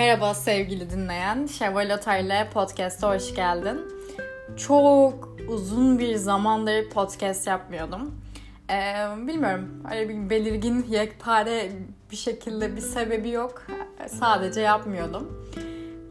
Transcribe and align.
Merhaba 0.00 0.34
sevgili 0.34 0.90
dinleyen. 0.90 1.46
Şevval 1.46 1.90
Otay'la 1.90 2.50
podcast'a 2.50 3.14
hoş 3.14 3.34
geldin. 3.34 3.80
Çok 4.56 5.36
uzun 5.48 5.98
bir 5.98 6.14
zamandır 6.14 6.90
podcast 6.90 7.46
yapmıyordum. 7.46 8.14
Ee, 8.70 8.94
bilmiyorum. 9.26 9.82
Öyle 9.92 10.08
bir 10.08 10.30
belirgin 10.30 10.86
yekpare 10.90 11.72
bir 12.10 12.16
şekilde 12.16 12.76
bir 12.76 12.80
sebebi 12.80 13.30
yok. 13.30 13.66
Sadece 14.06 14.60
yapmıyordum. 14.60 15.50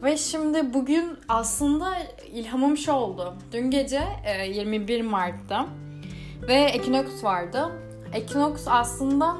Ve 0.02 0.16
şimdi 0.16 0.74
bugün 0.74 1.18
aslında 1.28 1.98
ilhamım 2.32 2.76
şu 2.76 2.92
oldu. 2.92 3.34
Dün 3.52 3.70
gece 3.70 4.02
21 4.48 4.98
e, 4.98 5.02
Mart'ta 5.02 5.66
ve 6.48 6.54
Equinox 6.54 7.24
vardı. 7.24 7.72
Equinox 8.12 8.68
aslında 8.68 9.36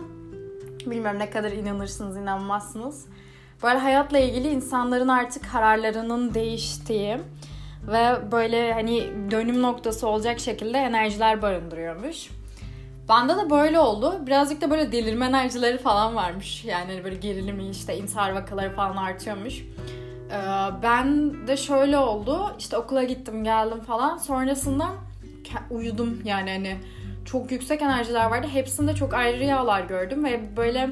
bilmiyorum 0.87 1.19
ne 1.19 1.31
kadar 1.31 1.53
inanırsınız 1.53 2.17
inanmazsınız 2.17 3.07
böyle 3.63 3.79
hayatla 3.79 4.19
ilgili 4.19 4.49
insanların 4.49 5.09
artık 5.09 5.53
kararlarının 5.53 6.35
değiştiği 6.35 7.19
ve 7.89 8.33
böyle 8.33 8.73
hani 8.73 9.03
dönüm 9.31 9.63
noktası 9.63 10.09
olacak 10.09 10.41
şekilde 10.41 10.79
enerjiler 10.79 11.43
barındırıyormuş. 11.43 12.31
Bende 13.09 13.37
de 13.37 13.51
böyle 13.51 13.79
oldu. 13.79 14.15
Birazcık 14.27 14.61
da 14.61 14.71
böyle 14.71 14.93
delirme 14.93 15.27
enerjileri 15.27 15.79
falan 15.79 16.17
varmış. 16.17 16.65
Yani 16.65 16.93
hani 16.93 17.05
böyle 17.05 17.17
gerilimi 17.17 17.69
işte 17.69 17.97
intihar 17.97 18.33
vakaları 18.33 18.75
falan 18.75 18.97
artıyormuş. 18.97 19.65
Ee, 20.31 20.37
ben 20.83 21.35
de 21.47 21.57
şöyle 21.57 21.99
oldu. 21.99 22.55
İşte 22.59 22.77
okula 22.77 23.03
gittim 23.03 23.45
geldim 23.45 23.81
falan. 23.81 24.17
Sonrasında 24.17 24.87
uyudum 25.71 26.23
yani 26.25 26.51
hani 26.51 26.77
çok 27.25 27.53
yüksek 27.53 27.83
enerjiler 27.83 28.31
vardı. 28.31 28.47
Hepsinde 28.53 28.95
çok 28.95 29.15
ayrı 29.15 29.39
rüyalar 29.39 29.81
gördüm 29.81 30.25
ve 30.25 30.57
böyle 30.57 30.91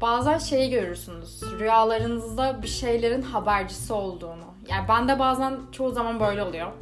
bazen 0.00 0.38
şeyi 0.38 0.70
görürsünüz. 0.70 1.42
Rüyalarınızda 1.58 2.62
bir 2.62 2.68
şeylerin 2.68 3.22
habercisi 3.22 3.92
olduğunu. 3.92 4.44
Yani 4.68 4.88
ben 4.88 5.08
de 5.08 5.18
bazen 5.18 5.56
çoğu 5.72 5.90
zaman 5.90 6.20
böyle 6.20 6.42
oluyor. 6.42 6.72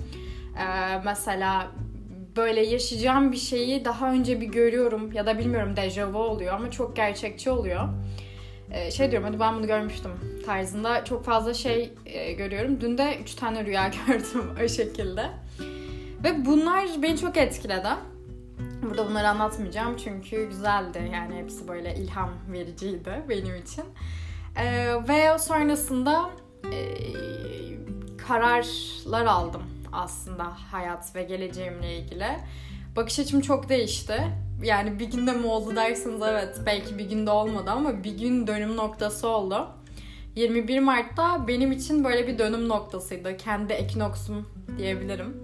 Ee, 0.58 1.00
mesela 1.04 1.66
böyle 2.36 2.66
yaşayacağım 2.66 3.32
bir 3.32 3.36
şeyi 3.36 3.84
daha 3.84 4.12
önce 4.12 4.40
bir 4.40 4.46
görüyorum 4.46 5.12
ya 5.12 5.26
da 5.26 5.38
bilmiyorum 5.38 5.76
dejavu 5.76 6.18
oluyor 6.18 6.54
ama 6.54 6.70
çok 6.70 6.96
gerçekçi 6.96 7.50
oluyor. 7.50 7.88
Ee, 8.70 8.90
şey 8.90 9.10
diyorum 9.10 9.28
hadi 9.28 9.40
ben 9.40 9.54
bunu 9.56 9.66
görmüştüm 9.66 10.12
tarzında 10.48 11.04
çok 11.04 11.24
fazla 11.24 11.54
şey 11.54 11.92
e, 12.06 12.32
görüyorum. 12.32 12.80
Dün 12.80 12.98
de 12.98 13.18
3 13.22 13.34
tane 13.34 13.64
rüya 13.64 13.90
gördüm 14.06 14.50
o 14.64 14.68
şekilde. 14.68 15.30
Ve 16.24 16.46
bunlar 16.46 16.88
beni 17.02 17.18
çok 17.18 17.36
etkiledi. 17.36 17.88
Burada 18.82 19.10
bunları 19.10 19.28
anlatmayacağım 19.28 19.96
çünkü 19.96 20.48
güzeldi. 20.48 21.10
Yani 21.12 21.34
hepsi 21.34 21.68
böyle 21.68 21.94
ilham 21.94 22.30
vericiydi 22.52 23.22
benim 23.28 23.56
için. 23.56 23.84
Ee, 24.56 24.94
ve 25.08 25.38
sonrasında 25.38 26.30
e, 26.72 26.78
kararlar 28.28 29.26
aldım 29.26 29.62
aslında 29.92 30.44
hayat 30.44 31.16
ve 31.16 31.22
geleceğimle 31.22 31.96
ilgili. 31.96 32.26
Bakış 32.96 33.18
açım 33.18 33.40
çok 33.40 33.68
değişti. 33.68 34.22
Yani 34.62 34.98
bir 34.98 35.10
günde 35.10 35.32
mi 35.32 35.46
oldu 35.46 35.76
dersiniz 35.76 36.22
evet 36.28 36.60
belki 36.66 36.98
bir 36.98 37.08
günde 37.08 37.30
olmadı 37.30 37.70
ama 37.70 38.04
bir 38.04 38.18
gün 38.18 38.46
dönüm 38.46 38.76
noktası 38.76 39.28
oldu. 39.28 39.68
21 40.36 40.78
Mart'ta 40.78 41.48
benim 41.48 41.72
için 41.72 42.04
böyle 42.04 42.26
bir 42.26 42.38
dönüm 42.38 42.68
noktasıydı. 42.68 43.36
Kendi 43.36 43.72
ekinoksum 43.72 44.48
diyebilirim. 44.78 45.36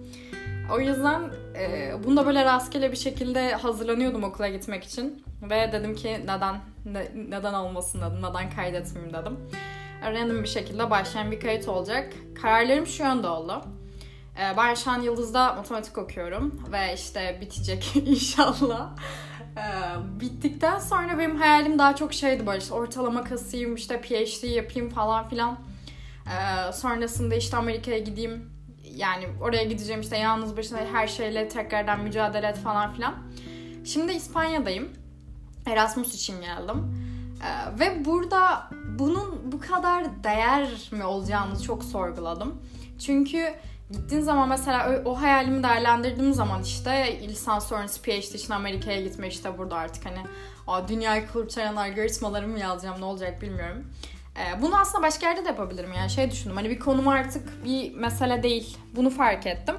O 0.72 0.80
yüzden 0.80 1.30
e, 1.56 1.92
bunda 2.04 2.26
böyle 2.26 2.44
rastgele 2.44 2.92
bir 2.92 2.96
şekilde 2.96 3.52
hazırlanıyordum 3.52 4.24
okula 4.24 4.48
gitmek 4.48 4.84
için. 4.84 5.24
Ve 5.42 5.72
dedim 5.72 5.94
ki 5.94 6.20
neden 6.22 6.60
ne, 6.84 7.10
neden 7.28 7.54
olmasın 7.54 8.00
dedim, 8.00 8.22
neden 8.22 8.50
kaydetmeyeyim 8.50 9.14
dedim. 9.14 9.38
Random 10.02 10.42
bir 10.42 10.48
şekilde 10.48 10.90
başlayan 10.90 11.30
bir 11.30 11.40
kayıt 11.40 11.68
olacak. 11.68 12.12
Kararlarım 12.42 12.86
şu 12.86 13.02
yönde 13.02 13.28
oldu. 13.28 13.64
E, 14.38 14.56
ben 14.56 14.74
şu 14.74 14.90
an 14.90 15.00
Yıldız'da 15.00 15.54
matematik 15.54 15.98
okuyorum 15.98 16.62
ve 16.72 16.94
işte 16.94 17.38
bitecek 17.40 17.96
inşallah. 18.06 18.90
E, 19.56 19.64
bittikten 20.20 20.78
sonra 20.78 21.18
benim 21.18 21.36
hayalim 21.36 21.78
daha 21.78 21.96
çok 21.96 22.14
şeydi 22.14 22.46
böyle 22.46 22.58
işte 22.58 22.74
ortalama 22.74 23.24
kasayım, 23.24 23.74
işte 23.74 24.00
PhD 24.00 24.44
yapayım 24.44 24.90
falan 24.90 25.28
filan. 25.28 25.58
E, 26.26 26.72
sonrasında 26.72 27.34
işte 27.34 27.56
Amerika'ya 27.56 27.98
gideyim, 27.98 28.53
yani 28.96 29.26
oraya 29.40 29.64
gideceğim 29.64 30.00
işte 30.00 30.18
yalnız 30.18 30.56
başına 30.56 30.78
her 30.92 31.06
şeyle 31.06 31.48
tekrardan 31.48 32.00
mücadele 32.00 32.46
et 32.46 32.58
falan 32.58 32.92
filan. 32.92 33.14
Şimdi 33.84 34.12
İspanya'dayım. 34.12 34.88
Erasmus 35.66 36.14
için 36.14 36.40
geldim. 36.40 37.04
Ee, 37.44 37.80
ve 37.80 38.04
burada 38.04 38.70
bunun 38.98 39.52
bu 39.52 39.60
kadar 39.60 40.24
değer 40.24 40.68
mi 40.92 41.04
olacağını 41.04 41.62
çok 41.62 41.84
sorguladım. 41.84 42.62
Çünkü 43.06 43.54
gittiğin 43.90 44.22
zaman 44.22 44.48
mesela 44.48 45.02
o, 45.04 45.20
hayalimi 45.20 45.62
değerlendirdiğim 45.62 46.34
zaman 46.34 46.62
işte 46.62 47.20
lisans 47.28 47.68
sonrası 47.68 48.02
PhD 48.02 48.34
için 48.34 48.52
Amerika'ya 48.52 49.02
gitme 49.02 49.28
işte 49.28 49.58
burada 49.58 49.76
artık 49.76 50.06
hani 50.06 50.18
dünyayı 50.88 51.28
kurtaran 51.28 51.76
algoritmalarımı 51.76 52.52
mı 52.52 52.58
yazacağım 52.58 53.00
ne 53.00 53.04
olacak 53.04 53.42
bilmiyorum. 53.42 53.84
Ee, 54.38 54.62
bunu 54.62 54.80
aslında 54.80 55.02
başka 55.06 55.26
yerde 55.28 55.44
de 55.44 55.48
yapabilirim 55.48 55.92
yani 55.92 56.10
şey 56.10 56.30
düşündüm 56.30 56.56
hani 56.56 56.70
bir 56.70 56.78
konum 56.78 57.08
artık 57.08 57.64
bir 57.64 57.94
mesele 57.94 58.42
değil 58.42 58.78
bunu 58.96 59.10
fark 59.10 59.46
ettim. 59.46 59.74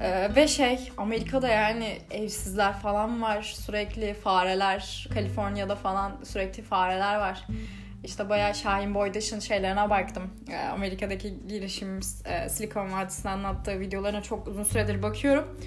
Ee, 0.00 0.30
ve 0.36 0.48
şey 0.48 0.92
Amerika'da 0.96 1.48
yani 1.48 1.98
evsizler 2.10 2.72
falan 2.72 3.22
var 3.22 3.42
sürekli 3.42 4.14
fareler 4.14 5.08
Kaliforniya'da 5.14 5.76
falan 5.76 6.20
sürekli 6.24 6.62
fareler 6.62 7.16
var. 7.16 7.46
İşte 8.04 8.28
bayağı 8.28 8.54
Şahin 8.54 8.94
Boydaş'ın 8.94 9.40
şeylerine 9.40 9.90
baktım. 9.90 10.30
Ee, 10.50 10.56
Amerika'daki 10.56 11.46
girişim 11.48 12.00
e, 12.24 12.48
Silikon 12.48 12.92
Vadisi'nin 12.92 13.32
anlattığı 13.32 13.80
videolarına 13.80 14.22
çok 14.22 14.48
uzun 14.48 14.64
süredir 14.64 15.02
bakıyorum. 15.02 15.60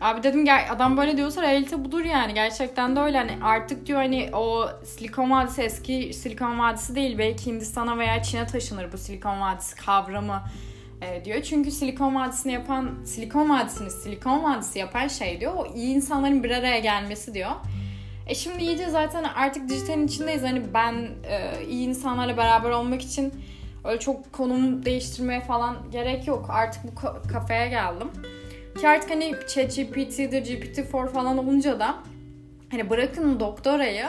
Abi 0.00 0.22
dedim 0.22 0.46
adam 0.70 0.96
böyle 0.96 1.16
diyorsa 1.16 1.42
realite 1.42 1.84
budur 1.84 2.04
yani. 2.04 2.34
Gerçekten 2.34 2.96
de 2.96 3.00
öyle. 3.00 3.18
Hani 3.18 3.44
artık 3.44 3.86
diyor 3.86 3.98
hani 3.98 4.30
o 4.32 4.68
Silikon 4.84 5.30
Vadisi 5.30 5.62
eski 5.62 6.14
Silikon 6.14 6.58
Vadisi 6.58 6.94
değil. 6.94 7.18
Belki 7.18 7.46
Hindistan'a 7.46 7.98
veya 7.98 8.22
Çin'e 8.22 8.46
taşınır 8.46 8.92
bu 8.92 8.98
Silikon 8.98 9.40
Vadisi 9.40 9.76
kavramı 9.76 10.42
e, 11.02 11.24
diyor. 11.24 11.42
Çünkü 11.42 11.70
Silikon 11.70 12.14
Vadisi'ni 12.14 12.52
yapan, 12.52 12.90
Silikon 13.04 13.50
Vadisi'ni 13.50 13.90
Silikon 13.90 14.44
Vadisi 14.44 14.78
yapan 14.78 15.08
şey 15.08 15.40
diyor. 15.40 15.52
O 15.56 15.66
iyi 15.74 15.94
insanların 15.94 16.44
bir 16.44 16.50
araya 16.50 16.78
gelmesi 16.78 17.34
diyor. 17.34 17.50
E 18.26 18.34
şimdi 18.34 18.64
iyice 18.64 18.88
zaten 18.88 19.24
artık 19.24 19.68
dijitalin 19.68 20.06
içindeyiz. 20.06 20.42
Hani 20.42 20.62
ben 20.74 20.94
e, 21.28 21.64
iyi 21.68 21.88
insanlarla 21.88 22.36
beraber 22.36 22.70
olmak 22.70 23.02
için 23.02 23.34
öyle 23.84 24.00
çok 24.00 24.32
konum 24.32 24.84
değiştirmeye 24.84 25.40
falan 25.40 25.76
gerek 25.92 26.26
yok. 26.26 26.46
Artık 26.48 26.82
bu 26.84 27.28
kafeye 27.32 27.68
geldim. 27.68 28.08
Ki 28.80 28.88
artık 28.88 29.10
hani 29.10 29.34
ChatGPT'dir, 29.48 30.44
GPT-4 30.44 31.08
falan 31.08 31.38
olunca 31.38 31.80
da 31.80 31.94
hani 32.70 32.90
bırakın 32.90 33.40
doktorayı 33.40 34.06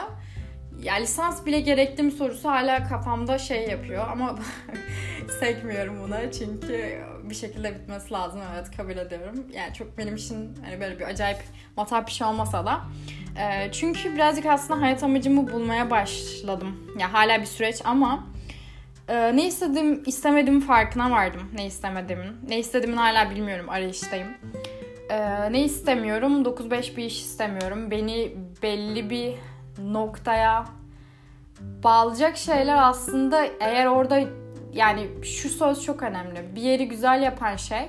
ya 0.82 0.94
lisans 0.94 1.46
bile 1.46 1.60
gerekli 1.60 2.02
mi 2.02 2.12
sorusu 2.12 2.48
hala 2.48 2.88
kafamda 2.88 3.38
şey 3.38 3.68
yapıyor 3.68 4.08
ama 4.12 4.38
sekmiyorum 5.40 6.02
buna 6.02 6.32
çünkü 6.32 7.04
bir 7.30 7.34
şekilde 7.34 7.74
bitmesi 7.74 8.12
lazım 8.12 8.40
evet 8.54 8.76
kabul 8.76 8.96
ediyorum. 8.96 9.46
Yani 9.54 9.74
çok 9.74 9.98
benim 9.98 10.16
için 10.16 10.58
hani 10.64 10.80
böyle 10.80 10.98
bir 10.98 11.04
acayip 11.04 11.38
matah 11.76 12.06
bir 12.06 12.12
şey 12.12 12.26
olmasa 12.26 12.66
da 12.66 12.80
e, 13.38 13.72
çünkü 13.72 14.14
birazcık 14.14 14.46
aslında 14.46 14.80
hayat 14.80 15.02
amacımı 15.02 15.52
bulmaya 15.52 15.90
başladım. 15.90 16.94
Ya 16.98 17.12
hala 17.12 17.40
bir 17.40 17.46
süreç 17.46 17.80
ama 17.84 18.26
ee, 19.08 19.36
ne 19.36 19.46
istedim, 19.46 20.02
istemediğim 20.06 20.60
farkına 20.60 21.10
vardım. 21.10 21.42
Ne 21.54 21.66
istemediğimin. 21.66 22.36
Ne 22.48 22.58
istediğimin 22.58 22.96
hala 22.96 23.30
bilmiyorum. 23.30 23.68
Arayıştayım. 23.68 24.28
Ee, 25.10 25.52
ne 25.52 25.64
istemiyorum? 25.64 26.42
9-5 26.42 26.96
bir 26.96 27.04
iş 27.04 27.20
istemiyorum. 27.20 27.90
Beni 27.90 28.36
belli 28.62 29.10
bir 29.10 29.34
noktaya 29.92 30.64
bağlayacak 31.60 32.36
şeyler 32.36 32.88
aslında 32.88 33.46
eğer 33.60 33.86
orada 33.86 34.20
yani 34.72 35.08
şu 35.22 35.48
söz 35.48 35.84
çok 35.84 36.02
önemli. 36.02 36.56
Bir 36.56 36.60
yeri 36.60 36.88
güzel 36.88 37.22
yapan 37.22 37.56
şey 37.56 37.88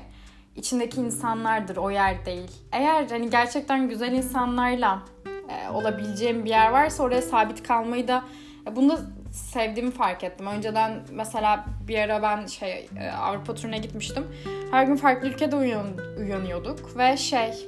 içindeki 0.56 1.02
insanlardır, 1.02 1.78
o 1.78 1.92
yer 1.92 2.26
değil. 2.26 2.52
Eğer 2.72 3.10
hani 3.10 3.30
gerçekten 3.30 3.90
güzel 3.90 4.12
insanlarla 4.12 5.04
e, 5.50 5.70
olabileceğim 5.70 6.46
bir 6.46 6.50
yer 6.50 6.72
varsa 6.72 7.04
oraya 7.04 7.22
sabit 7.22 7.64
kalmayı 7.64 8.08
da 8.08 8.24
e, 8.68 8.76
bunda 8.76 9.00
sevdiğimi 9.38 9.92
fark 9.92 10.24
ettim. 10.24 10.48
Önceden 10.48 11.00
mesela 11.12 11.66
bir 11.88 12.00
ara 12.00 12.22
ben 12.22 12.46
şey 12.46 12.90
e, 13.00 13.12
Avrupa 13.12 13.56
turuna 13.56 13.78
gitmiştim. 13.78 14.28
Her 14.72 14.84
gün 14.84 14.96
farklı 14.96 15.28
ülkede 15.28 15.56
uyan, 15.56 15.88
uyanıyorduk 16.20 16.98
ve 16.98 17.18
şey 17.18 17.68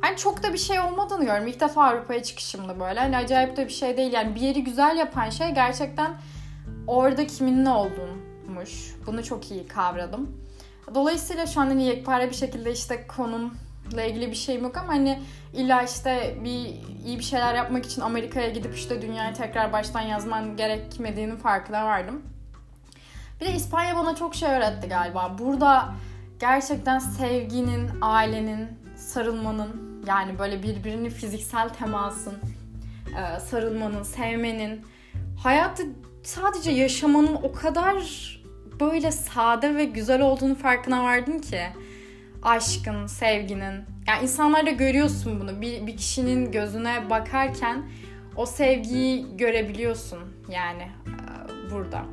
hani 0.00 0.16
çok 0.16 0.42
da 0.42 0.52
bir 0.52 0.58
şey 0.58 0.80
olmadığını 0.80 1.24
gördüm. 1.24 1.46
İlk 1.46 1.60
defa 1.60 1.84
Avrupa'ya 1.84 2.22
çıkışımda 2.22 2.80
böyle. 2.80 3.00
Hani 3.00 3.16
acayip 3.16 3.56
de 3.56 3.66
bir 3.66 3.72
şey 3.72 3.96
değil. 3.96 4.12
Yani 4.12 4.34
bir 4.34 4.40
yeri 4.40 4.64
güzel 4.64 4.96
yapan 4.96 5.30
şey 5.30 5.50
gerçekten 5.50 6.14
orada 6.86 7.26
kimin 7.26 7.64
ne 7.64 7.70
olduğunmuş. 7.70 8.94
Bunu 9.06 9.24
çok 9.24 9.50
iyi 9.50 9.66
kavradım. 9.66 10.44
Dolayısıyla 10.94 11.46
şu 11.46 11.60
an 11.60 11.66
hani 11.66 11.84
yekpare 11.84 12.30
bir 12.30 12.34
şekilde 12.34 12.72
işte 12.72 13.06
konum 13.06 13.54
ile 13.92 14.10
ilgili 14.10 14.30
bir 14.30 14.36
şeyim 14.36 14.62
yok 14.62 14.76
ama 14.76 14.88
hani 14.88 15.22
illa 15.52 15.82
işte 15.82 16.36
bir 16.44 16.74
iyi 17.06 17.18
bir 17.18 17.24
şeyler 17.24 17.54
yapmak 17.54 17.86
için 17.86 18.00
Amerika'ya 18.00 18.48
gidip 18.48 18.74
işte 18.74 19.02
dünyayı 19.02 19.34
tekrar 19.34 19.72
baştan 19.72 20.00
yazman 20.00 20.56
gerekmediğinin 20.56 21.36
farkına 21.36 21.84
vardım. 21.84 22.22
Bir 23.40 23.46
de 23.46 23.52
İspanya 23.52 23.96
bana 23.96 24.16
çok 24.16 24.34
şey 24.34 24.50
öğretti 24.50 24.88
galiba. 24.88 25.36
Burada 25.38 25.94
gerçekten 26.40 26.98
sevginin, 26.98 27.90
ailenin, 28.00 28.68
sarılmanın 28.96 30.04
yani 30.06 30.38
böyle 30.38 30.62
birbirini 30.62 31.10
fiziksel 31.10 31.68
temasın, 31.68 32.34
e, 33.18 33.40
sarılmanın, 33.40 34.02
sevmenin, 34.02 34.86
hayatı 35.42 35.82
sadece 36.22 36.70
yaşamanın 36.70 37.34
o 37.34 37.52
kadar 37.52 37.94
böyle 38.80 39.12
sade 39.12 39.74
ve 39.74 39.84
güzel 39.84 40.20
olduğunu 40.20 40.54
farkına 40.54 41.04
vardım 41.04 41.38
ki. 41.40 41.60
Aşkın, 42.44 43.06
sevginin. 43.06 43.84
Yani 44.08 44.22
insanlarda 44.22 44.70
görüyorsun 44.70 45.40
bunu. 45.40 45.60
Bir, 45.60 45.86
bir 45.86 45.96
kişinin 45.96 46.52
gözüne 46.52 47.10
bakarken 47.10 47.82
o 48.36 48.46
sevgiyi 48.46 49.36
görebiliyorsun 49.36 50.18
yani 50.48 50.82
e, 50.82 51.70
burada. 51.70 52.04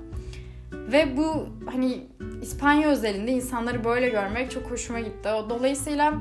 Ve 0.72 1.18
bu 1.18 1.50
hani 1.72 2.08
İspanya 2.42 2.90
özelinde 2.90 3.32
insanları 3.32 3.84
böyle 3.84 4.10
görmek 4.10 4.52
çok 4.52 4.72
hoşuma 4.72 5.00
gitti. 5.00 5.30
Dolayısıyla 5.50 6.14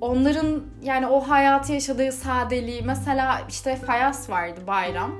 onların 0.00 0.62
yani 0.82 1.06
o 1.06 1.20
hayatı 1.20 1.72
yaşadığı 1.72 2.12
sadeliği 2.12 2.82
mesela 2.82 3.42
işte 3.48 3.76
Fayas 3.76 4.30
vardı 4.30 4.60
bayram. 4.66 5.12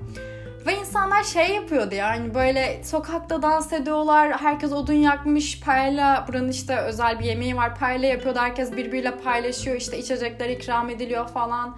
Ve 0.66 0.76
insanlar 0.76 1.24
şey 1.24 1.54
yapıyordu 1.54 1.94
yani 1.94 2.34
böyle 2.34 2.84
sokakta 2.84 3.42
dans 3.42 3.72
ediyorlar. 3.72 4.40
Herkes 4.40 4.72
odun 4.72 4.92
yakmış. 4.92 5.60
Paella 5.60 6.24
buranın 6.28 6.48
işte 6.48 6.76
özel 6.76 7.18
bir 7.18 7.24
yemeği 7.24 7.56
var. 7.56 7.78
Paella 7.78 8.06
yapıyordu. 8.06 8.38
Herkes 8.38 8.72
birbiriyle 8.72 9.18
paylaşıyor. 9.18 9.76
işte 9.76 9.98
içecekler 9.98 10.48
ikram 10.48 10.90
ediliyor 10.90 11.28
falan. 11.28 11.76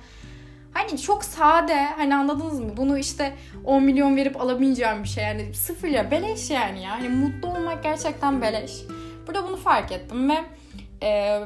Hani 0.73 1.00
çok 1.00 1.25
sade 1.25 1.84
hani 1.96 2.14
anladınız 2.14 2.61
mı? 2.61 2.76
Bunu 2.76 2.99
işte 2.99 3.34
10 3.64 3.82
milyon 3.82 4.17
verip 4.17 4.40
alamayacağım 4.40 5.02
bir 5.02 5.08
şey 5.08 5.25
yani 5.25 5.55
sıfır 5.55 5.88
ya 5.88 6.11
beleş 6.11 6.50
yani 6.50 6.82
ya. 6.82 6.90
Hani 6.90 7.08
mutlu 7.08 7.49
olmak 7.49 7.82
gerçekten 7.82 8.43
beleş. 8.43 8.73
Burada 9.26 9.49
bunu 9.49 9.56
fark 9.56 9.93
ettim 9.93 10.31
ve 10.31 10.44
e, 11.02 11.40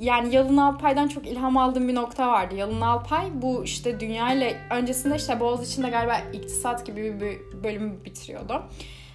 yani 0.00 0.34
Yalın 0.34 0.56
Alpay'dan 0.56 1.08
çok 1.08 1.26
ilham 1.26 1.56
aldığım 1.56 1.88
bir 1.88 1.94
nokta 1.94 2.28
vardı. 2.28 2.54
Yalın 2.54 2.80
Alpay 2.80 3.26
bu 3.34 3.64
işte 3.64 4.00
dünya 4.00 4.32
ile 4.32 4.60
öncesinde 4.70 5.16
işte 5.16 5.40
Boğaziçi'nde 5.40 5.90
galiba 5.90 6.18
iktisat 6.32 6.86
gibi 6.86 7.20
bir 7.20 7.62
bölüm 7.64 8.04
bitiriyordu. 8.04 8.62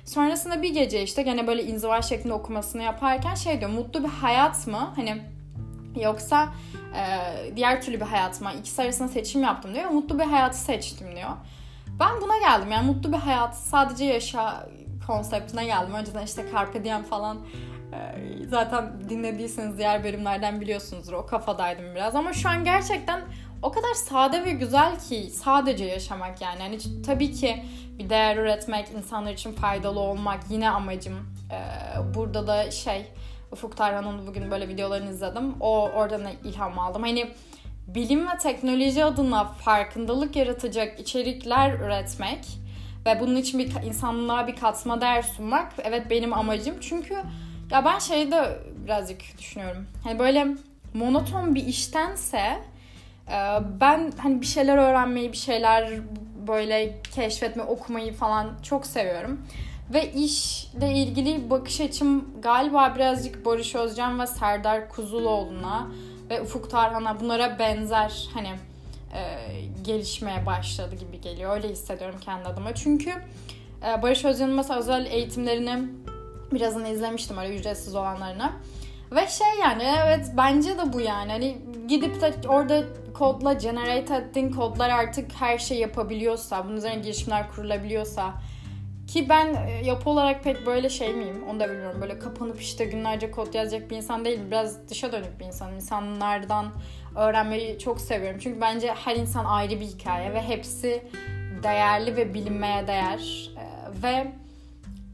Sonrasında 0.05 0.61
bir 0.61 0.73
gece 0.73 1.03
işte 1.03 1.21
gene 1.21 1.47
böyle 1.47 1.63
inziva 1.63 2.01
şeklinde 2.01 2.33
okumasını 2.33 2.83
yaparken 2.83 3.35
şey 3.35 3.59
diyor 3.59 3.71
mutlu 3.71 4.03
bir 4.03 4.09
hayat 4.09 4.67
mı? 4.67 4.93
Hani 4.95 5.21
yoksa 6.01 6.49
e, 6.95 7.55
diğer 7.55 7.81
türlü 7.81 7.99
bir 7.99 8.05
hayat 8.05 8.41
mı? 8.41 8.51
İkisi 8.59 8.81
arasında 8.81 9.07
seçim 9.07 9.43
yaptım 9.43 9.73
diyor. 9.73 9.89
Mutlu 9.89 10.19
bir 10.19 10.23
hayatı 10.23 10.57
seçtim 10.57 11.07
diyor. 11.15 11.29
Ben 11.99 12.21
buna 12.21 12.37
geldim 12.37 12.71
yani 12.71 12.85
mutlu 12.87 13.13
bir 13.13 13.17
hayat 13.17 13.57
sadece 13.57 14.05
yaşa 14.05 14.67
konseptine 15.07 15.65
geldim. 15.65 15.93
Önceden 15.93 16.25
işte 16.25 16.45
Carpe 16.53 16.83
Diem 16.83 17.03
falan 17.03 17.37
zaten 18.49 19.09
dinlediyseniz 19.09 19.77
diğer 19.77 20.03
bölümlerden 20.03 20.61
biliyorsunuzdur. 20.61 21.13
O 21.13 21.25
kafadaydım 21.25 21.95
biraz 21.95 22.15
ama 22.15 22.33
şu 22.33 22.49
an 22.49 22.63
gerçekten 22.63 23.21
o 23.61 23.71
kadar 23.71 23.93
sade 23.93 24.45
ve 24.45 24.51
güzel 24.51 24.99
ki 24.99 25.29
sadece 25.33 25.85
yaşamak 25.85 26.41
yani. 26.41 26.61
yani 26.61 26.77
tabii 27.05 27.31
ki 27.31 27.63
bir 27.99 28.09
değer 28.09 28.37
üretmek, 28.37 28.91
insanlar 28.97 29.33
için 29.33 29.53
faydalı 29.53 29.99
olmak 29.99 30.39
yine 30.49 30.69
amacım. 30.69 31.13
Ee, 31.51 32.15
burada 32.15 32.47
da 32.47 32.71
şey 32.71 33.05
Ufuk 33.51 33.77
Tarhan'ın 33.77 34.27
bugün 34.27 34.51
böyle 34.51 34.67
videolarını 34.67 35.09
izledim. 35.09 35.55
O 35.59 35.89
oradan 35.89 36.21
ilham 36.43 36.79
aldım. 36.79 37.01
Hani 37.01 37.31
bilim 37.87 38.27
ve 38.27 38.37
teknoloji 38.37 39.05
adına 39.05 39.45
farkındalık 39.45 40.35
yaratacak 40.35 40.99
içerikler 40.99 41.79
üretmek 41.79 42.45
ve 43.05 43.19
bunun 43.19 43.35
için 43.35 43.59
bir 43.59 43.83
insanlığa 43.83 44.47
bir 44.47 44.55
katma 44.55 45.01
değer 45.01 45.21
sunmak 45.21 45.73
evet 45.83 46.09
benim 46.09 46.33
amacım. 46.33 46.75
Çünkü 46.81 47.15
ya 47.71 47.85
ben 47.85 47.99
şeyde 47.99 48.59
birazcık 48.85 49.21
düşünüyorum. 49.37 49.85
Hani 50.03 50.19
böyle 50.19 50.47
monoton 50.93 51.55
bir 51.55 51.65
iştense 51.65 52.61
e, 53.27 53.59
ben 53.81 54.13
hani 54.17 54.41
bir 54.41 54.45
şeyler 54.45 54.77
öğrenmeyi, 54.77 55.31
bir 55.31 55.37
şeyler 55.37 55.99
böyle 56.47 57.01
keşfetme, 57.15 57.63
okumayı 57.63 58.13
falan 58.13 58.49
çok 58.63 58.85
seviyorum. 58.85 59.41
Ve 59.93 60.13
işle 60.13 60.91
ilgili 60.93 61.49
bakış 61.49 61.81
açım 61.81 62.41
galiba 62.41 62.95
birazcık 62.95 63.45
Barış 63.45 63.75
Özcan 63.75 64.19
ve 64.19 64.27
Serdar 64.27 64.89
Kuzuloğlu'na 64.89 65.87
ve 66.29 66.41
Ufuk 66.41 66.71
Tarhan'a 66.71 67.19
bunlara 67.19 67.59
benzer 67.59 68.29
hani 68.33 68.49
e, 69.13 69.21
gelişmeye 69.83 70.45
başladı 70.45 70.95
gibi 70.95 71.21
geliyor. 71.21 71.55
Öyle 71.55 71.69
hissediyorum 71.69 72.19
kendi 72.21 72.47
adıma. 72.47 72.75
Çünkü 72.75 73.09
e, 73.87 74.01
Barış 74.01 74.25
Özcan'ın 74.25 74.55
mesela 74.55 74.79
özel 74.79 75.05
eğitimlerini 75.05 75.89
birazını 76.51 76.87
izlemiştim 76.87 77.37
öyle 77.37 77.55
ücretsiz 77.55 77.95
olanlarını. 77.95 78.51
Ve 79.11 79.27
şey 79.27 79.47
yani 79.61 79.83
evet 80.05 80.31
bence 80.37 80.77
de 80.77 80.93
bu 80.93 81.01
yani. 81.01 81.31
Hani 81.31 81.57
gidip 81.87 82.21
de 82.21 82.33
orada 82.47 82.83
kodla 83.13 83.53
generate 83.53 84.15
ettiğin 84.15 84.51
kodlar 84.51 84.89
artık 84.89 85.31
her 85.39 85.57
şey 85.57 85.77
yapabiliyorsa, 85.77 86.65
bunun 86.65 86.77
üzerine 86.77 87.01
girişimler 87.01 87.51
kurulabiliyorsa 87.51 88.33
ki 89.07 89.29
ben 89.29 89.53
e, 89.53 89.85
yapı 89.85 90.09
olarak 90.09 90.43
pek 90.43 90.65
böyle 90.65 90.89
şey 90.89 91.13
miyim 91.13 91.43
onu 91.49 91.59
da 91.59 91.69
bilmiyorum. 91.69 92.01
Böyle 92.01 92.19
kapanıp 92.19 92.61
işte 92.61 92.85
günlerce 92.85 93.31
kod 93.31 93.53
yazacak 93.53 93.91
bir 93.91 93.95
insan 93.95 94.25
değilim. 94.25 94.47
Biraz 94.51 94.89
dışa 94.89 95.11
dönük 95.11 95.39
bir 95.39 95.45
insanım. 95.45 95.75
İnsanlardan 95.75 96.71
öğrenmeyi 97.15 97.79
çok 97.79 98.01
seviyorum. 98.01 98.39
Çünkü 98.43 98.61
bence 98.61 98.93
her 98.93 99.15
insan 99.15 99.45
ayrı 99.45 99.79
bir 99.79 99.85
hikaye 99.85 100.33
ve 100.33 100.41
hepsi 100.41 101.03
değerli 101.63 102.15
ve 102.17 102.33
bilinmeye 102.33 102.87
değer. 102.87 103.49
E, 103.57 104.03
ve 104.03 104.31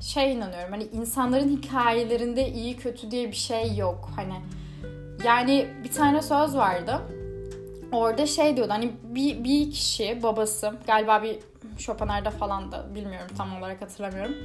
şey 0.02 0.34
inanıyorum 0.34 0.72
hani 0.72 0.84
insanların 0.84 1.50
hikayelerinde 1.50 2.50
iyi 2.50 2.78
kötü 2.78 3.12
diye 3.12 3.28
bir 3.28 3.36
şey 3.36 3.76
yok. 3.76 4.10
Hani 4.16 4.34
yani 5.26 5.68
bir 5.84 5.92
tane 5.92 6.22
söz 6.22 6.56
vardı. 6.56 7.02
Orada 7.92 8.26
şey 8.26 8.58
diyordu 8.58 8.72
hani 8.74 8.92
bir, 9.04 9.44
bir 9.44 9.72
kişi 9.72 10.24
babası 10.24 10.74
galiba 10.88 11.24
bir 11.24 11.40
Schopenhauer'da 11.78 12.30
falan 12.30 12.72
da 12.72 12.96
bilmiyorum 12.96 13.28
tam 13.38 13.58
olarak 13.58 13.82
hatırlamıyorum. 13.82 14.36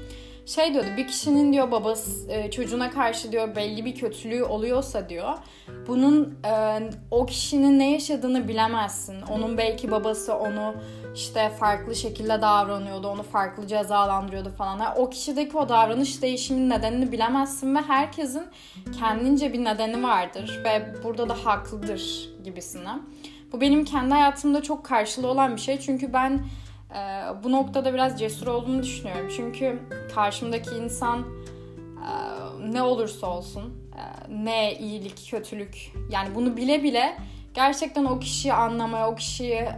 Şey 0.47 0.75
diyordu 0.75 0.89
bir 0.97 1.07
kişinin 1.07 1.53
diyor 1.53 1.71
babası 1.71 2.33
e, 2.33 2.51
çocuğuna 2.51 2.91
karşı 2.91 3.33
diyor 3.33 3.57
belli 3.57 3.85
bir 3.85 3.95
kötülüğü 3.95 4.45
oluyorsa 4.45 5.09
diyor 5.09 5.35
bunun 5.87 6.39
e, 6.45 6.81
o 7.11 7.27
kişinin 7.27 7.79
ne 7.79 7.93
yaşadığını 7.93 8.49
bilemezsin. 8.49 9.23
Onun 9.23 9.59
belki 9.59 9.91
babası 9.91 10.35
onu 10.35 10.75
işte 11.17 11.51
farklı 11.51 11.95
şekilde 11.95 12.43
davranıyordu, 12.43 13.09
onu 13.09 13.23
farklı 13.23 13.67
cezalandırıyordu 13.67 14.51
falan. 14.51 14.79
Yani 14.79 14.99
o 14.99 15.11
kişideki 15.11 15.57
o 15.57 15.69
davranış 15.69 16.23
değişiminin 16.23 16.71
nedenini 16.71 17.13
bilemezsin 17.13 17.75
ve 17.75 17.81
herkesin 17.81 18.43
kendince 18.99 19.53
bir 19.53 19.65
nedeni 19.65 20.03
vardır 20.03 20.61
ve 20.65 20.95
burada 21.05 21.29
da 21.29 21.35
haklıdır 21.35 22.31
gibisine. 22.45 22.91
Bu 23.53 23.61
benim 23.61 23.85
kendi 23.85 24.15
hayatımda 24.15 24.63
çok 24.63 24.85
karşılığı 24.85 25.29
olan 25.29 25.57
bir 25.57 25.61
şey 25.61 25.81
çünkü 25.81 26.13
ben 26.13 26.41
e, 26.95 27.23
bu 27.45 27.53
noktada 27.53 27.95
biraz 27.95 28.19
cesur 28.19 28.47
olduğumu 28.47 28.83
düşünüyorum. 28.83 29.29
Çünkü 29.37 29.79
karşımdaki 30.15 30.71
insan 30.71 31.21
e, 31.21 32.13
ne 32.73 32.83
olursa 32.83 33.27
olsun, 33.27 33.63
e, 33.63 34.03
ne 34.45 34.79
iyilik, 34.79 35.31
kötülük 35.31 35.93
yani 36.11 36.35
bunu 36.35 36.57
bile 36.57 36.83
bile 36.83 37.17
gerçekten 37.57 38.05
o 38.05 38.19
kişiyi 38.19 38.53
anlamaya, 38.53 39.09
o 39.09 39.15
kişiyi 39.15 39.55
e, 39.55 39.75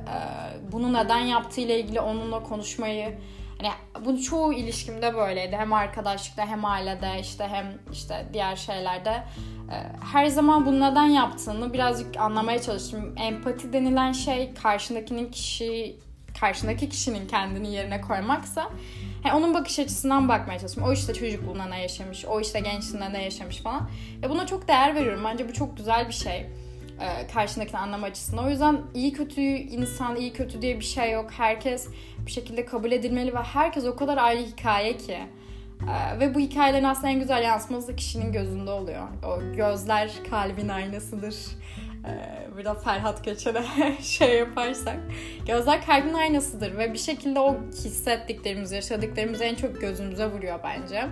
bunu 0.72 0.92
neden 0.92 1.18
yaptığı 1.18 1.60
ile 1.60 1.80
ilgili 1.80 2.00
onunla 2.00 2.42
konuşmayı 2.42 3.18
hani 3.58 3.70
bu 4.04 4.22
çoğu 4.22 4.52
ilişkimde 4.52 5.14
böyleydi. 5.14 5.56
Hem 5.56 5.72
arkadaşlıkta 5.72 6.46
hem 6.46 6.64
ailede 6.64 7.20
işte 7.20 7.48
hem 7.48 7.66
işte 7.92 8.26
diğer 8.32 8.56
şeylerde 8.56 9.10
e, 9.10 9.76
her 10.12 10.26
zaman 10.26 10.66
bunu 10.66 10.90
neden 10.90 11.06
yaptığını 11.06 11.72
birazcık 11.72 12.16
anlamaya 12.16 12.62
çalıştım. 12.62 13.14
Empati 13.18 13.72
denilen 13.72 14.12
şey 14.12 14.54
karşındakinin 14.54 15.30
kişi 15.30 15.96
karşındaki 16.40 16.88
kişinin 16.88 17.28
kendini 17.28 17.74
yerine 17.74 18.00
koymaksa 18.00 18.70
yani 19.24 19.36
onun 19.36 19.54
bakış 19.54 19.78
açısından 19.78 20.28
bakmaya 20.28 20.58
çalışıyorum. 20.58 20.92
O 20.92 20.94
işte 20.94 21.14
çocukluğunda 21.14 21.64
ne 21.64 21.82
yaşamış, 21.82 22.24
o 22.24 22.40
işte 22.40 22.60
gençliğinde 22.60 23.12
ne 23.12 23.24
yaşamış 23.24 23.56
falan. 23.56 23.90
Ve 24.22 24.30
buna 24.30 24.46
çok 24.46 24.68
değer 24.68 24.94
veriyorum. 24.94 25.22
Bence 25.24 25.48
bu 25.48 25.52
çok 25.52 25.76
güzel 25.76 26.08
bir 26.08 26.12
şey 26.12 26.46
e, 27.00 27.26
karşındakini 27.26 27.78
anlama 27.78 28.06
açısından. 28.06 28.44
O 28.44 28.50
yüzden 28.50 28.80
iyi 28.94 29.12
kötü 29.12 29.40
insan, 29.40 30.16
iyi 30.16 30.32
kötü 30.32 30.62
diye 30.62 30.80
bir 30.80 30.84
şey 30.84 31.12
yok. 31.12 31.30
Herkes 31.30 31.88
bir 32.26 32.30
şekilde 32.30 32.64
kabul 32.64 32.92
edilmeli 32.92 33.34
ve 33.34 33.38
herkes 33.38 33.84
o 33.84 33.96
kadar 33.96 34.16
ayrı 34.16 34.40
hikaye 34.40 34.96
ki. 34.96 35.18
E, 35.82 36.20
ve 36.20 36.34
bu 36.34 36.40
hikayelerin 36.40 36.84
aslında 36.84 37.08
en 37.08 37.20
güzel 37.20 37.42
yansıması 37.42 37.88
da 37.88 37.96
kişinin 37.96 38.32
gözünde 38.32 38.70
oluyor. 38.70 39.08
O 39.26 39.56
gözler 39.56 40.10
kalbin 40.30 40.68
aynasıdır. 40.68 41.34
E, 42.06 42.12
biraz 42.58 42.84
Ferhat 42.84 43.24
Göçer'e 43.24 43.64
şey 44.02 44.38
yaparsak. 44.38 44.96
Gözler 45.46 45.86
kalbin 45.86 46.14
aynasıdır 46.14 46.78
ve 46.78 46.92
bir 46.92 46.98
şekilde 46.98 47.40
o 47.40 47.56
hissettiklerimiz, 47.70 48.72
yaşadıklarımız 48.72 49.40
en 49.40 49.54
çok 49.54 49.80
gözümüze 49.80 50.26
vuruyor 50.26 50.58
bence. 50.64 51.06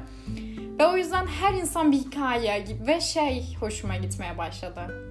Ve 0.78 0.86
o 0.86 0.96
yüzden 0.96 1.26
her 1.26 1.52
insan 1.52 1.92
bir 1.92 1.96
hikaye 1.96 2.64
ve 2.86 3.00
şey 3.00 3.56
hoşuma 3.60 3.96
gitmeye 3.96 4.38
başladı 4.38 5.05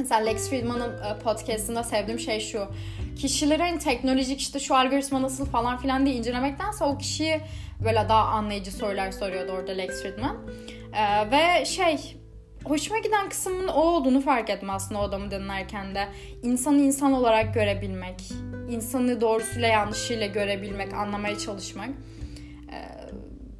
Mesela 0.00 0.20
Lex 0.20 0.50
Friedman'ın 0.50 0.92
e, 1.02 1.18
podcastında 1.18 1.84
sevdiğim 1.84 2.20
şey 2.20 2.40
şu. 2.40 2.66
Kişilerin 3.18 3.60
hani 3.60 3.78
teknolojik 3.78 4.40
işte 4.40 4.58
şu 4.58 4.76
algoritma 4.76 5.22
nasıl 5.22 5.46
falan 5.46 5.78
filan 5.78 6.06
diye 6.06 6.16
incelemektense 6.16 6.84
o 6.84 6.98
kişiyi 6.98 7.40
böyle 7.84 8.06
daha 8.08 8.24
anlayıcı 8.24 8.72
sorular 8.72 9.12
soruyordu 9.12 9.52
orada 9.52 9.72
Lex 9.72 10.02
Friedman. 10.02 10.36
Ee, 10.92 11.30
ve 11.30 11.64
şey 11.64 12.16
hoşuma 12.64 12.98
giden 12.98 13.28
kısmın 13.28 13.68
o 13.68 13.80
olduğunu 13.80 14.20
fark 14.20 14.50
ettim 14.50 14.70
aslında 14.70 15.00
o 15.00 15.02
adamı 15.02 15.30
dinlerken 15.30 15.94
de. 15.94 16.08
İnsanı 16.42 16.80
insan 16.80 17.12
olarak 17.12 17.54
görebilmek, 17.54 18.32
insanı 18.70 19.20
doğrusuyla 19.20 19.68
yanlışıyla 19.68 20.26
görebilmek, 20.26 20.94
anlamaya 20.94 21.38
çalışmak. 21.38 21.88
Ee, 22.72 22.99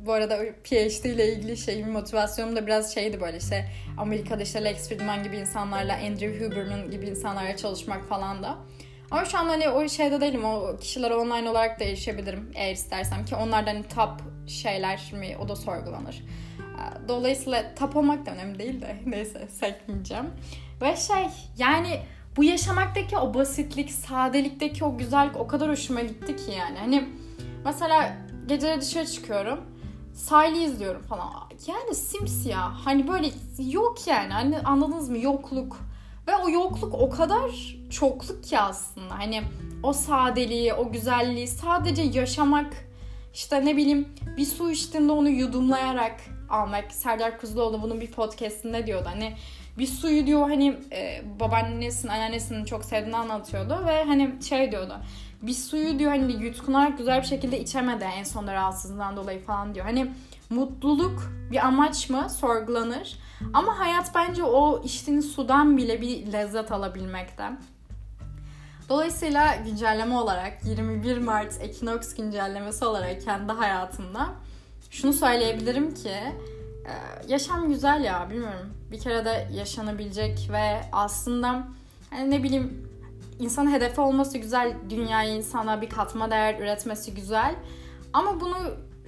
bu 0.07 0.13
arada 0.13 0.39
PhD 0.65 1.05
ile 1.05 1.33
ilgili 1.33 1.57
şeyim 1.57 1.91
motivasyonum 1.91 2.57
da 2.57 2.67
biraz 2.67 2.95
şeydi 2.95 3.21
böyle 3.21 3.37
işte 3.37 3.71
Amerika'da 3.99 4.43
işte 4.43 4.65
Lex 4.65 4.89
Friedman 4.89 5.23
gibi 5.23 5.37
insanlarla 5.37 5.95
Andrew 5.95 6.47
Huberman 6.47 6.91
gibi 6.91 7.07
insanlarla 7.07 7.57
çalışmak 7.57 8.09
falan 8.09 8.43
da. 8.43 8.59
Ama 9.11 9.25
şu 9.25 9.39
an 9.39 9.45
hani 9.45 9.69
o 9.69 9.89
şeyde 9.89 10.21
değilim. 10.21 10.45
O 10.45 10.77
kişilere 10.81 11.15
online 11.15 11.51
olarak 11.51 11.81
da 11.81 11.85
erişebilirim 11.85 12.53
eğer 12.55 12.73
istersem 12.73 13.25
ki 13.25 13.35
onlardan 13.35 13.75
hani 13.75 13.85
top 13.89 14.11
şeyler 14.47 15.01
mi 15.13 15.37
o 15.41 15.49
da 15.49 15.57
sorgulanır. 15.57 16.25
Ee, 16.59 17.09
dolayısıyla 17.09 17.75
top 17.75 17.97
olmak 17.97 18.27
da 18.27 18.31
önemli 18.31 18.59
değil 18.59 18.81
de 18.81 18.97
neyse 19.07 19.49
sekmeyeceğim. 19.49 20.27
Ve 20.81 20.97
şey 20.97 21.27
yani 21.59 22.01
bu 22.37 22.45
yaşamaktaki 22.45 23.17
o 23.17 23.35
basitlik, 23.35 23.91
sadelikteki 23.91 24.85
o 24.85 24.99
güzellik 24.99 25.37
o 25.37 25.47
kadar 25.47 25.71
hoşuma 25.71 26.01
gitti 26.01 26.37
ki 26.37 26.53
yani. 26.59 26.79
Hani 26.79 27.09
mesela 27.65 28.17
gece 28.47 28.81
dışarı 28.81 29.07
çıkıyorum. 29.07 29.70
Sahili 30.21 30.65
izliyorum 30.65 31.03
falan. 31.03 31.31
Yani 31.67 31.95
simsiyah. 31.95 32.87
Hani 32.87 33.09
böyle 33.09 33.31
yok 33.59 34.07
yani. 34.07 34.33
Hani 34.33 34.59
anladınız 34.59 35.09
mı? 35.09 35.19
Yokluk. 35.19 35.77
Ve 36.29 36.37
o 36.37 36.51
yokluk 36.51 36.95
o 36.95 37.11
kadar 37.11 37.77
çokluk 37.91 38.45
ki 38.45 38.59
aslında. 38.59 39.19
Hani 39.19 39.43
o 39.83 39.93
sadeliği, 39.93 40.75
o 40.75 40.93
güzelliği 40.93 41.49
sadece 41.49 42.03
yaşamak 42.03 42.73
işte 43.35 43.65
ne 43.65 43.77
bileyim 43.77 44.09
bir 44.37 44.45
su 44.45 44.71
içtiğinde 44.71 45.13
onu 45.13 45.29
yudumlayarak 45.29 46.21
almak. 46.51 46.93
Serdar 46.93 47.39
Kuzuloğlu 47.41 47.83
bunun 47.83 48.01
bir 48.01 48.11
podcastinde 48.11 48.87
diyordu. 48.87 49.09
Hani 49.13 49.37
bir 49.79 49.87
suyu 49.87 50.27
diyor 50.27 50.43
hani 50.43 50.77
e, 50.93 51.23
babaannesinin, 51.41 52.13
anneannesinin 52.13 52.65
çok 52.65 52.85
sevdiğini 52.85 53.17
anlatıyordu 53.17 53.87
ve 53.87 54.05
hani 54.05 54.35
şey 54.49 54.73
diyordu. 54.73 54.97
Bir 55.43 55.53
suyu 55.53 55.99
diyor 55.99 56.11
hani 56.11 56.45
yutkunarak 56.45 56.99
güzel 56.99 57.23
bir 57.23 57.27
şekilde 57.27 57.61
içemedi 57.61 58.05
en 58.05 58.25
sonunda 58.25 58.55
rahatsızlığından 58.55 59.17
dolayı 59.17 59.45
falan 59.45 59.75
diyor. 59.75 59.87
Hani 59.87 60.11
mutluluk 60.51 61.33
bir 61.51 61.67
amaç 61.67 62.11
mı 62.11 62.31
sorgulanır. 62.31 63.19
Ama 63.55 63.79
hayat 63.79 64.15
bence 64.15 64.45
o 64.45 64.83
içtiğin 64.85 65.21
sudan 65.21 65.77
bile 65.77 66.01
bir 66.01 66.33
lezzet 66.33 66.73
alabilmekte. 66.73 67.45
Dolayısıyla 68.89 69.57
güncelleme 69.57 70.15
olarak 70.15 70.65
21 70.65 71.19
Mart 71.19 71.61
Equinox 71.61 72.15
güncellemesi 72.15 72.85
olarak 72.85 73.23
kendi 73.23 73.53
hayatımda 73.53 74.29
şunu 74.91 75.13
söyleyebilirim 75.13 75.95
ki 75.95 76.09
e, 76.11 76.35
yaşam 77.29 77.69
güzel 77.69 78.05
ya 78.05 78.31
bilmiyorum. 78.31 78.75
Bir 78.93 79.01
kere 79.01 79.25
de 79.25 79.49
yaşanabilecek 79.53 80.49
ve 80.53 80.81
aslında 80.93 81.69
hani 82.11 82.31
ne 82.31 82.43
bileyim 82.43 82.90
insan 83.41 83.73
hedefi 83.73 84.01
olması 84.01 84.39
güzel. 84.39 84.75
Dünyaya 84.91 85.35
insana 85.35 85.83
bir 85.83 85.91
katma 85.91 86.31
değer 86.31 86.61
üretmesi 86.61 87.15
güzel. 87.15 87.55
Ama 88.13 88.41
bunu 88.41 88.57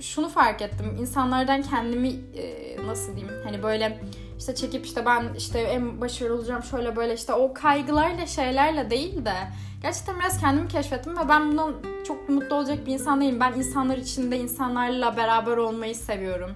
şunu 0.01 0.29
fark 0.29 0.63
ettim. 0.63 0.97
İnsanlardan 1.01 1.63
kendimi 1.63 2.09
e, 2.09 2.77
nasıl 2.87 3.17
diyeyim? 3.17 3.35
Hani 3.45 3.63
böyle 3.63 4.01
işte 4.39 4.55
çekip 4.55 4.87
işte 4.87 5.07
ben 5.07 5.35
işte 5.39 5.61
en 5.61 6.01
başarılı 6.01 6.37
olacağım 6.37 6.63
şöyle 6.63 6.97
böyle 6.97 7.15
işte 7.15 7.33
o 7.33 7.55
kaygılarla 7.55 8.27
şeylerle 8.27 8.91
değil 8.91 9.25
de 9.25 9.35
gerçekten 9.83 10.21
biraz 10.21 10.41
kendimi 10.41 10.69
keşfettim 10.69 11.17
ve 11.17 11.29
ben 11.29 11.51
bundan 11.51 11.75
çok 12.07 12.29
mutlu 12.29 12.57
olacak 12.57 12.87
bir 12.87 12.93
insan 12.93 13.21
değilim. 13.21 13.41
Ben 13.41 13.53
insanlar 13.53 13.97
içinde 13.97 14.37
insanlarla 14.39 15.17
beraber 15.17 15.57
olmayı 15.57 15.95
seviyorum. 15.95 16.51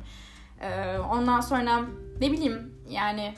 Ee, 0.61 0.99
ondan 0.99 1.41
sonra 1.41 1.81
ne 2.21 2.33
bileyim 2.33 2.73
yani 2.91 3.35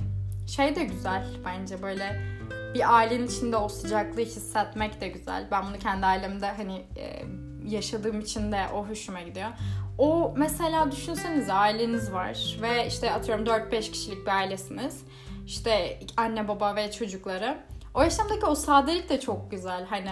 şey 0.46 0.76
de 0.76 0.84
güzel 0.84 1.26
bence 1.44 1.82
böyle 1.82 2.37
bir 2.78 2.96
ailenin 2.96 3.26
içinde 3.26 3.56
o 3.56 3.68
sıcaklığı 3.68 4.20
hissetmek 4.20 5.00
de 5.00 5.08
güzel. 5.08 5.48
Ben 5.50 5.66
bunu 5.66 5.78
kendi 5.78 6.06
ailemde 6.06 6.46
hani 6.46 6.76
e, 6.96 7.22
yaşadığım 7.66 8.20
için 8.20 8.52
de 8.52 8.60
o 8.74 8.88
hoşuma 8.88 9.22
gidiyor. 9.22 9.48
O 9.98 10.34
mesela 10.36 10.92
düşünsenize 10.92 11.52
aileniz 11.52 12.12
var 12.12 12.58
ve 12.62 12.86
işte 12.86 13.12
atıyorum 13.12 13.44
4-5 13.44 13.90
kişilik 13.90 14.26
bir 14.26 14.30
ailesiniz. 14.30 15.04
İşte 15.46 16.00
anne 16.16 16.48
baba 16.48 16.76
ve 16.76 16.90
çocukları. 16.90 17.58
O 17.94 18.02
yaşamdaki 18.02 18.46
o 18.46 18.54
sadelik 18.54 19.08
de 19.08 19.20
çok 19.20 19.50
güzel. 19.50 19.86
Hani 19.86 20.10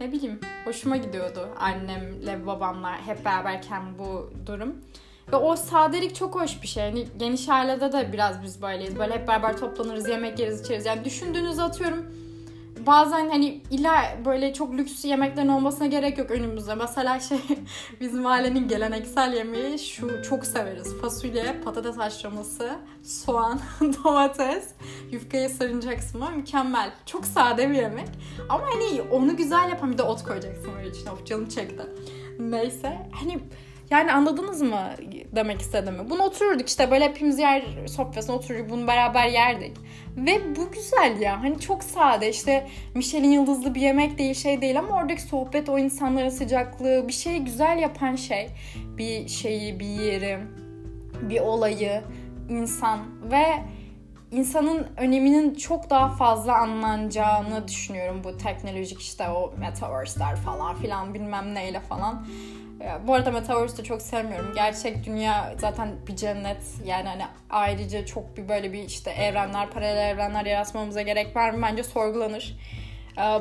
ne 0.00 0.12
bileyim 0.12 0.40
hoşuma 0.64 0.96
gidiyordu 0.96 1.48
annemle 1.58 2.46
babamla 2.46 3.06
hep 3.06 3.24
beraberken 3.24 3.98
bu 3.98 4.32
durum. 4.46 4.76
Ve 5.32 5.36
o 5.36 5.56
sadelik 5.56 6.14
çok 6.14 6.34
hoş 6.34 6.62
bir 6.62 6.68
şey. 6.68 6.84
Yani 6.84 7.06
geniş 7.16 7.48
ailede 7.48 7.92
de 7.92 8.12
biraz 8.12 8.42
biz 8.42 8.62
böyleyiz. 8.62 8.98
Böyle 8.98 9.14
hep 9.14 9.28
beraber 9.28 9.56
toplanırız, 9.56 10.08
yemek 10.08 10.38
yeriz, 10.38 10.60
içeriz. 10.60 10.86
Yani 10.86 11.04
düşündüğünüzü 11.04 11.62
atıyorum 11.62 12.06
bazen 12.86 13.28
hani 13.28 13.60
illa 13.70 14.16
böyle 14.24 14.52
çok 14.52 14.74
lüks 14.74 15.04
yemeklerin 15.04 15.48
olmasına 15.48 15.86
gerek 15.86 16.18
yok 16.18 16.30
önümüzde. 16.30 16.74
Mesela 16.74 17.20
şey 17.20 17.38
bizim 18.00 18.26
ailenin 18.26 18.68
geleneksel 18.68 19.32
yemeği 19.32 19.78
şu 19.78 20.22
çok 20.22 20.46
severiz. 20.46 21.00
Fasulye, 21.00 21.56
patates 21.64 21.96
haşlaması, 21.96 22.76
soğan, 23.02 23.60
domates, 24.04 24.68
yufkayı 25.10 25.48
sarınacaksın 25.48 26.20
mı? 26.20 26.30
Mükemmel. 26.36 26.90
Çok 27.06 27.26
sade 27.26 27.70
bir 27.70 27.74
yemek. 27.74 28.08
Ama 28.48 28.64
hani 28.66 29.02
onu 29.02 29.36
güzel 29.36 29.68
yapan 29.68 29.92
bir 29.92 29.98
de 29.98 30.02
ot 30.02 30.24
koyacaksın 30.24 30.70
öyle 30.78 30.90
içine. 30.90 31.10
Of 31.10 31.26
canım 31.26 31.48
çekti. 31.48 31.86
Neyse. 32.38 33.08
Hani 33.12 33.38
yani 33.90 34.12
anladınız 34.12 34.62
mı 34.62 34.90
demek 35.32 35.60
istediğimi? 35.60 36.10
Bunu 36.10 36.22
otururduk 36.22 36.68
işte 36.68 36.90
böyle 36.90 37.04
hepimiz 37.04 37.38
yer 37.38 37.62
sofrasına 37.86 38.36
otururduk 38.36 38.70
bunu 38.70 38.86
beraber 38.86 39.28
yerdik. 39.28 39.76
Ve 40.16 40.56
bu 40.56 40.70
güzel 40.70 41.20
ya 41.20 41.42
hani 41.42 41.60
çok 41.60 41.84
sade 41.84 42.30
işte 42.30 42.66
Michelin 42.94 43.30
yıldızlı 43.30 43.74
bir 43.74 43.80
yemek 43.80 44.18
değil 44.18 44.34
şey 44.34 44.60
değil 44.60 44.78
ama 44.78 44.96
oradaki 44.96 45.22
sohbet 45.22 45.68
o 45.68 45.78
insanların 45.78 46.28
sıcaklığı 46.28 47.08
bir 47.08 47.12
şeyi 47.12 47.44
güzel 47.44 47.78
yapan 47.78 48.16
şey. 48.16 48.48
Bir 48.98 49.28
şeyi 49.28 49.80
bir 49.80 49.86
yeri 49.86 50.38
bir 51.22 51.40
olayı 51.40 52.02
insan 52.48 52.98
ve 53.30 53.44
insanın 54.30 54.86
öneminin 54.96 55.54
çok 55.54 55.90
daha 55.90 56.08
fazla 56.08 56.58
anlanacağını 56.58 57.68
düşünüyorum 57.68 58.20
bu 58.24 58.36
teknolojik 58.38 59.00
işte 59.00 59.28
o 59.28 59.54
metaverse'ler 59.58 60.36
falan 60.36 60.76
filan 60.76 61.14
bilmem 61.14 61.54
neyle 61.54 61.80
falan. 61.80 62.26
Bu 63.06 63.14
arada 63.14 63.30
Metaverse'ü 63.30 63.84
çok 63.84 64.02
sevmiyorum. 64.02 64.52
Gerçek 64.54 65.06
dünya 65.06 65.54
zaten 65.58 65.88
bir 66.08 66.16
cennet. 66.16 66.62
Yani 66.84 67.08
hani 67.08 67.22
ayrıca 67.50 68.06
çok 68.06 68.36
bir 68.36 68.48
böyle 68.48 68.72
bir 68.72 68.82
işte 68.82 69.10
evrenler, 69.10 69.70
paralel 69.70 70.10
evrenler 70.10 70.46
yaratmamıza 70.46 71.02
gerek 71.02 71.36
var 71.36 71.50
mı? 71.50 71.58
Bence 71.62 71.82
sorgulanır. 71.82 72.56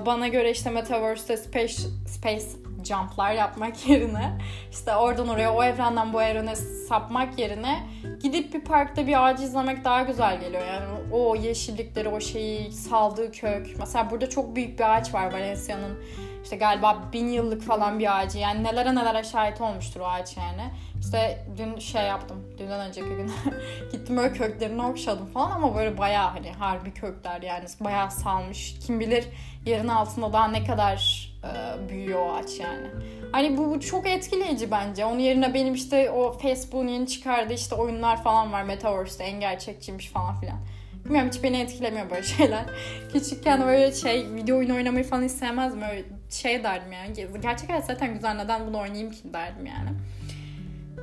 Bana 0.06 0.28
göre 0.28 0.52
işte 0.52 0.70
Metaverse'de 0.70 1.38
space, 1.38 1.76
space 2.08 2.46
jumplar 2.84 3.34
yapmak 3.34 3.88
yerine 3.90 4.38
işte 4.72 4.96
oradan 4.96 5.28
oraya 5.28 5.54
o 5.54 5.64
evrenden 5.64 6.14
bu 6.14 6.22
evrene 6.22 6.56
sapmak 6.56 7.40
yerine 7.40 7.84
gidip 8.22 8.54
bir 8.54 8.62
parkta 8.62 9.08
bir 9.08 9.26
ağacı 9.26 9.44
izlemek 9.44 9.84
daha 9.86 10.02
güzel 10.02 10.40
geliyor. 10.40 10.64
Yani 10.68 10.86
o 11.12 11.36
yeşillikleri, 11.36 12.10
o 12.10 12.20
şeyi 12.20 12.72
saldığı 12.72 13.32
kök. 13.32 13.76
Mesela 13.80 14.10
burada 14.10 14.30
çok 14.30 14.56
büyük 14.56 14.80
bir 14.80 14.96
ağaç 14.96 15.14
var 15.14 15.34
Valencia'nın 15.34 16.00
işte 16.46 16.56
galiba 16.56 17.04
bin 17.14 17.28
yıllık 17.28 17.62
falan 17.62 18.00
bir 18.00 18.20
ağacı. 18.20 18.38
Yani 18.38 18.64
nelere 18.64 18.96
nelere 18.96 19.24
şahit 19.24 19.62
olmuştur 19.62 20.00
o 20.00 20.06
ağaç 20.06 20.38
yani. 20.38 20.72
İşte 21.00 21.46
dün 21.58 21.80
şey 21.80 22.04
yaptım. 22.04 22.38
Dünden 22.58 22.88
önceki 22.88 23.08
gün 23.10 23.32
gittim 23.92 24.18
böyle 24.18 24.34
köklerini 24.34 24.86
okşadım 24.86 25.26
falan 25.26 25.52
ama 25.52 25.76
böyle 25.76 25.98
bayağı 25.98 26.30
hani 26.30 26.52
harbi 26.52 26.94
kökler 26.94 27.42
yani 27.42 27.66
bayağı 27.80 28.12
salmış. 28.12 28.76
Kim 28.88 29.00
bilir 29.00 29.26
yerin 29.66 29.88
altında 29.88 30.34
daha 30.34 30.48
ne 30.48 30.64
kadar 30.64 31.30
e, 31.44 31.90
büyüyor 31.90 32.26
o 32.26 32.34
ağaç 32.34 32.60
yani. 32.60 32.88
Hani 33.32 33.58
bu, 33.58 33.70
bu 33.70 33.80
çok 33.80 34.08
etkileyici 34.08 34.72
bence. 34.72 35.06
Onun 35.06 35.20
yerine 35.20 35.54
benim 35.54 35.74
işte 35.74 36.12
o 36.12 36.32
Facebook'un 36.32 36.88
yeni 36.88 37.08
çıkardığı 37.08 37.54
işte 37.54 37.76
oyunlar 37.76 38.24
falan 38.24 38.52
var. 38.52 38.64
Metaverse'de 38.64 39.24
en 39.24 39.40
gerçekçiymiş 39.40 40.10
falan 40.10 40.40
filan. 40.40 40.58
Bilmiyorum 41.06 41.30
hiç 41.34 41.44
beni 41.44 41.58
etkilemiyor 41.62 42.10
böyle 42.10 42.24
şeyler. 42.38 42.66
Küçükken 43.14 43.68
böyle 43.68 43.92
şey 43.92 44.28
video 44.36 44.58
oyunu 44.58 44.76
oynamayı 44.76 45.06
falan 45.06 45.24
istemezdim. 45.24 45.82
Öyle 45.82 46.06
şey 46.30 46.64
derdim 46.64 46.92
yani. 46.92 47.28
Gerçek 47.42 47.70
hayat 47.70 47.86
zaten 47.86 48.14
güzel 48.14 48.36
neden 48.36 48.68
bunu 48.68 48.80
oynayayım 48.80 49.12
ki 49.12 49.34
derdim 49.34 49.66
yani. 49.66 49.90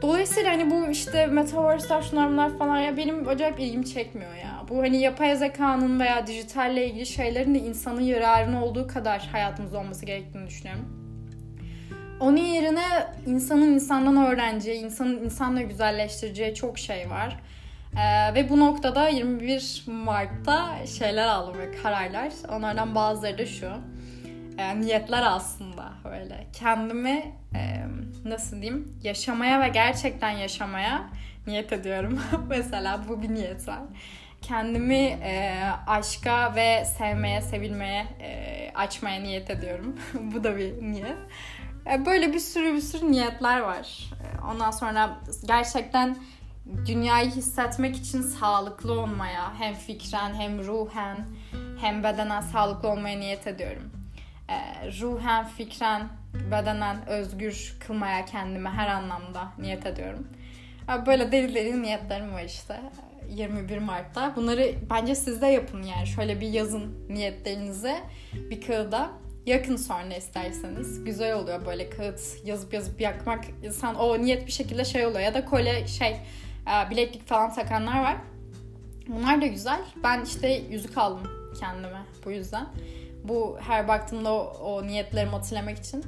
Dolayısıyla 0.02 0.50
hani 0.50 0.71
bu 0.71 0.91
işte 0.91 1.26
metaverse'ler 1.26 2.02
şunlar 2.02 2.31
bunlar 2.31 2.59
falan 2.59 2.79
ya 2.79 2.97
benim 2.97 3.29
acayip 3.29 3.61
ilgimi 3.61 3.87
çekmiyor 3.87 4.35
ya. 4.35 4.64
Bu 4.69 4.79
hani 4.79 5.00
yapay 5.00 5.37
zekanın 5.37 6.00
veya 6.00 6.26
dijitalle 6.26 6.87
ilgili 6.87 7.07
şeylerin 7.07 7.55
de 7.55 7.59
insanın 7.59 8.00
yararına 8.00 8.64
olduğu 8.64 8.87
kadar 8.87 9.29
hayatımızda 9.33 9.79
olması 9.79 10.07
gerektiğini 10.07 10.47
düşünüyorum. 10.47 11.02
Onun 12.21 12.37
yerine 12.37 12.87
insanın 13.26 13.73
insandan 13.73 14.26
öğreneceği, 14.26 14.85
insanın 14.85 15.25
insanla 15.25 15.62
güzelleştireceği 15.62 16.55
çok 16.55 16.79
şey 16.79 17.11
var. 17.11 17.37
Ee, 17.97 18.35
ve 18.35 18.50
bu 18.50 18.61
noktada 18.61 19.09
21 19.09 19.85
Mart'ta 19.87 20.87
şeyler 20.87 21.26
aldım 21.26 21.59
ve 21.59 21.73
kararlar. 21.83 22.33
Onlardan 22.57 22.95
bazıları 22.95 23.38
da 23.38 23.47
şu. 23.47 23.71
E, 24.59 24.80
niyetler 24.80 25.23
aslında 25.26 25.92
öyle. 26.04 26.47
Kendimi 26.52 27.35
e, 27.54 27.87
nasıl 28.25 28.62
diyeyim 28.62 28.99
yaşamaya 29.02 29.61
ve 29.61 29.68
gerçekten 29.68 30.30
yaşamaya 30.30 31.11
niyet 31.47 31.73
ediyorum. 31.73 32.21
Mesela 32.49 33.00
bu 33.09 33.23
bir 33.23 33.35
niyet 33.35 33.68
var. 33.68 33.80
Kendimi 34.42 35.02
e, 35.04 35.61
aşka 35.87 36.54
ve 36.54 36.85
sevmeye, 36.85 37.40
sevilmeye, 37.40 38.06
e, 38.21 38.71
açmaya 38.75 39.21
niyet 39.21 39.50
ediyorum. 39.50 39.97
bu 40.35 40.44
da 40.44 40.56
bir 40.56 40.82
niyet. 40.82 41.16
E, 41.92 42.06
böyle 42.06 42.32
bir 42.32 42.38
sürü 42.38 42.75
bir 42.75 42.80
sürü 42.80 43.12
niyetler 43.12 43.61
var. 43.61 44.11
E, 44.23 44.44
ondan 44.50 44.71
sonra 44.71 45.21
gerçekten 45.47 46.16
dünyayı 46.87 47.30
hissetmek 47.30 47.97
için 47.97 48.23
sağlıklı 48.23 49.00
olmaya, 49.00 49.54
hem 49.59 49.75
fikren 49.75 50.35
hem 50.35 50.64
ruhen 50.64 51.16
hem 51.80 52.04
bedenen 52.04 52.40
sağlıklı 52.40 52.88
olmaya 52.88 53.18
niyet 53.18 53.47
ediyorum. 53.47 54.01
E, 54.49 54.88
ruhen, 55.00 55.44
fikren, 55.44 56.08
bedenen 56.50 57.08
özgür 57.08 57.76
kılmaya 57.80 58.25
kendime 58.25 58.70
her 58.70 58.88
anlamda 58.88 59.52
niyet 59.58 59.87
ediyorum. 59.87 60.28
Böyle 61.06 61.32
deli 61.32 61.54
deli 61.54 61.82
niyetlerim 61.82 62.32
var 62.32 62.44
işte. 62.44 62.80
21 63.28 63.78
Mart'ta. 63.78 64.37
Bunları 64.37 64.75
bence 64.90 65.14
siz 65.14 65.42
de 65.42 65.46
yapın 65.46 65.82
yani. 65.82 66.06
Şöyle 66.06 66.40
bir 66.40 66.49
yazın 66.49 67.08
niyetlerinizi 67.08 67.96
bir 68.32 68.61
kağıda 68.61 69.11
yakın 69.46 69.76
sonra 69.76 70.14
isterseniz. 70.14 71.04
Güzel 71.04 71.34
oluyor 71.34 71.66
böyle 71.66 71.90
kağıt 71.90 72.20
yazıp 72.44 72.75
yazıp 72.75 73.00
yakmak. 73.00 73.44
insan 73.64 73.94
o 73.94 74.18
niyet 74.18 74.46
bir 74.46 74.52
şekilde 74.52 74.84
şey 74.84 75.06
oluyor. 75.06 75.20
Ya 75.20 75.34
da 75.34 75.44
kolye 75.44 75.87
şey 75.87 76.11
e, 76.11 76.90
bileklik 76.90 77.26
falan 77.26 77.54
takanlar 77.54 78.02
var. 78.02 78.16
Bunlar 79.08 79.42
da 79.42 79.46
güzel. 79.46 79.80
Ben 80.04 80.25
işte 80.25 80.62
yüzük 80.70 80.99
aldım 80.99 81.30
kendime 81.61 82.02
bu 82.25 82.30
yüzden. 82.30 82.66
Bu 83.25 83.57
her 83.61 83.88
baktığımda 83.88 84.33
o, 84.33 84.59
o 84.64 84.87
niyetlerimi 84.87 85.31
hatırlamak 85.31 85.79
için. 85.79 86.05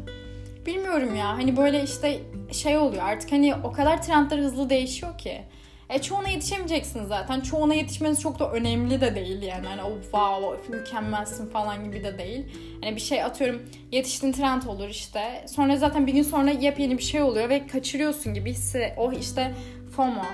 Bilmiyorum 0.67 1.17
ya 1.17 1.29
hani 1.29 1.57
böyle 1.57 1.83
işte 1.83 2.21
şey 2.53 2.79
oluyor 2.79 3.03
artık 3.03 3.33
hani 3.33 3.55
o 3.55 3.73
kadar 3.73 4.03
trendler 4.03 4.39
hızlı 4.39 4.71
değişiyor 4.71 5.19
ki. 5.19 5.45
E 5.91 6.03
çoğuna 6.03 6.29
yetişemeyeceksin 6.29 7.05
zaten. 7.05 7.41
Çoğuna 7.41 7.75
yetişmeniz 7.75 8.21
çok 8.21 8.39
da 8.39 8.53
önemli 8.53 9.01
de 9.01 9.15
değil 9.15 9.43
yani. 9.43 9.67
Hani 9.67 9.83
o 9.83 10.03
wow 10.03 10.77
mükemmelsin 10.77 11.47
falan 11.47 11.85
gibi 11.85 12.05
de 12.05 12.19
değil. 12.19 12.47
Hani 12.83 12.97
bir 12.97 13.01
şey 13.01 13.23
atıyorum 13.23 13.63
yetiştin 13.93 14.33
trend 14.33 14.63
olur 14.63 14.89
işte. 14.89 15.45
Sonra 15.49 15.77
zaten 15.77 16.07
bir 16.07 16.13
gün 16.13 16.23
sonra 16.23 16.51
yepyeni 16.51 16.99
bir 16.99 17.03
şey 17.03 17.23
oluyor 17.23 17.49
ve 17.49 17.67
kaçırıyorsun 17.67 18.35
gibi 18.35 18.51
hissi. 18.51 18.93
O 18.97 19.13
işte 19.13 19.55
FOMO. 19.97 20.25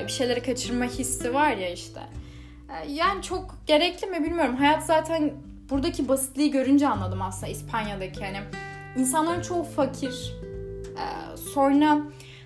E, 0.00 0.06
bir 0.06 0.12
şeyleri 0.12 0.42
kaçırma 0.42 0.84
hissi 0.84 1.34
var 1.34 1.56
ya 1.56 1.70
işte. 1.70 2.00
E, 2.68 2.92
yani 2.92 3.22
çok 3.22 3.58
gerekli 3.66 4.06
mi 4.06 4.24
bilmiyorum. 4.24 4.56
Hayat 4.56 4.86
zaten 4.86 5.32
buradaki 5.74 6.08
basitliği 6.08 6.50
görünce 6.50 6.88
anladım 6.88 7.22
aslında 7.22 7.52
İspanya'daki 7.52 8.24
hani 8.24 8.38
insanların 8.96 9.42
çoğu 9.42 9.62
fakir. 9.62 10.34
E, 10.96 11.36
sonra 11.36 11.98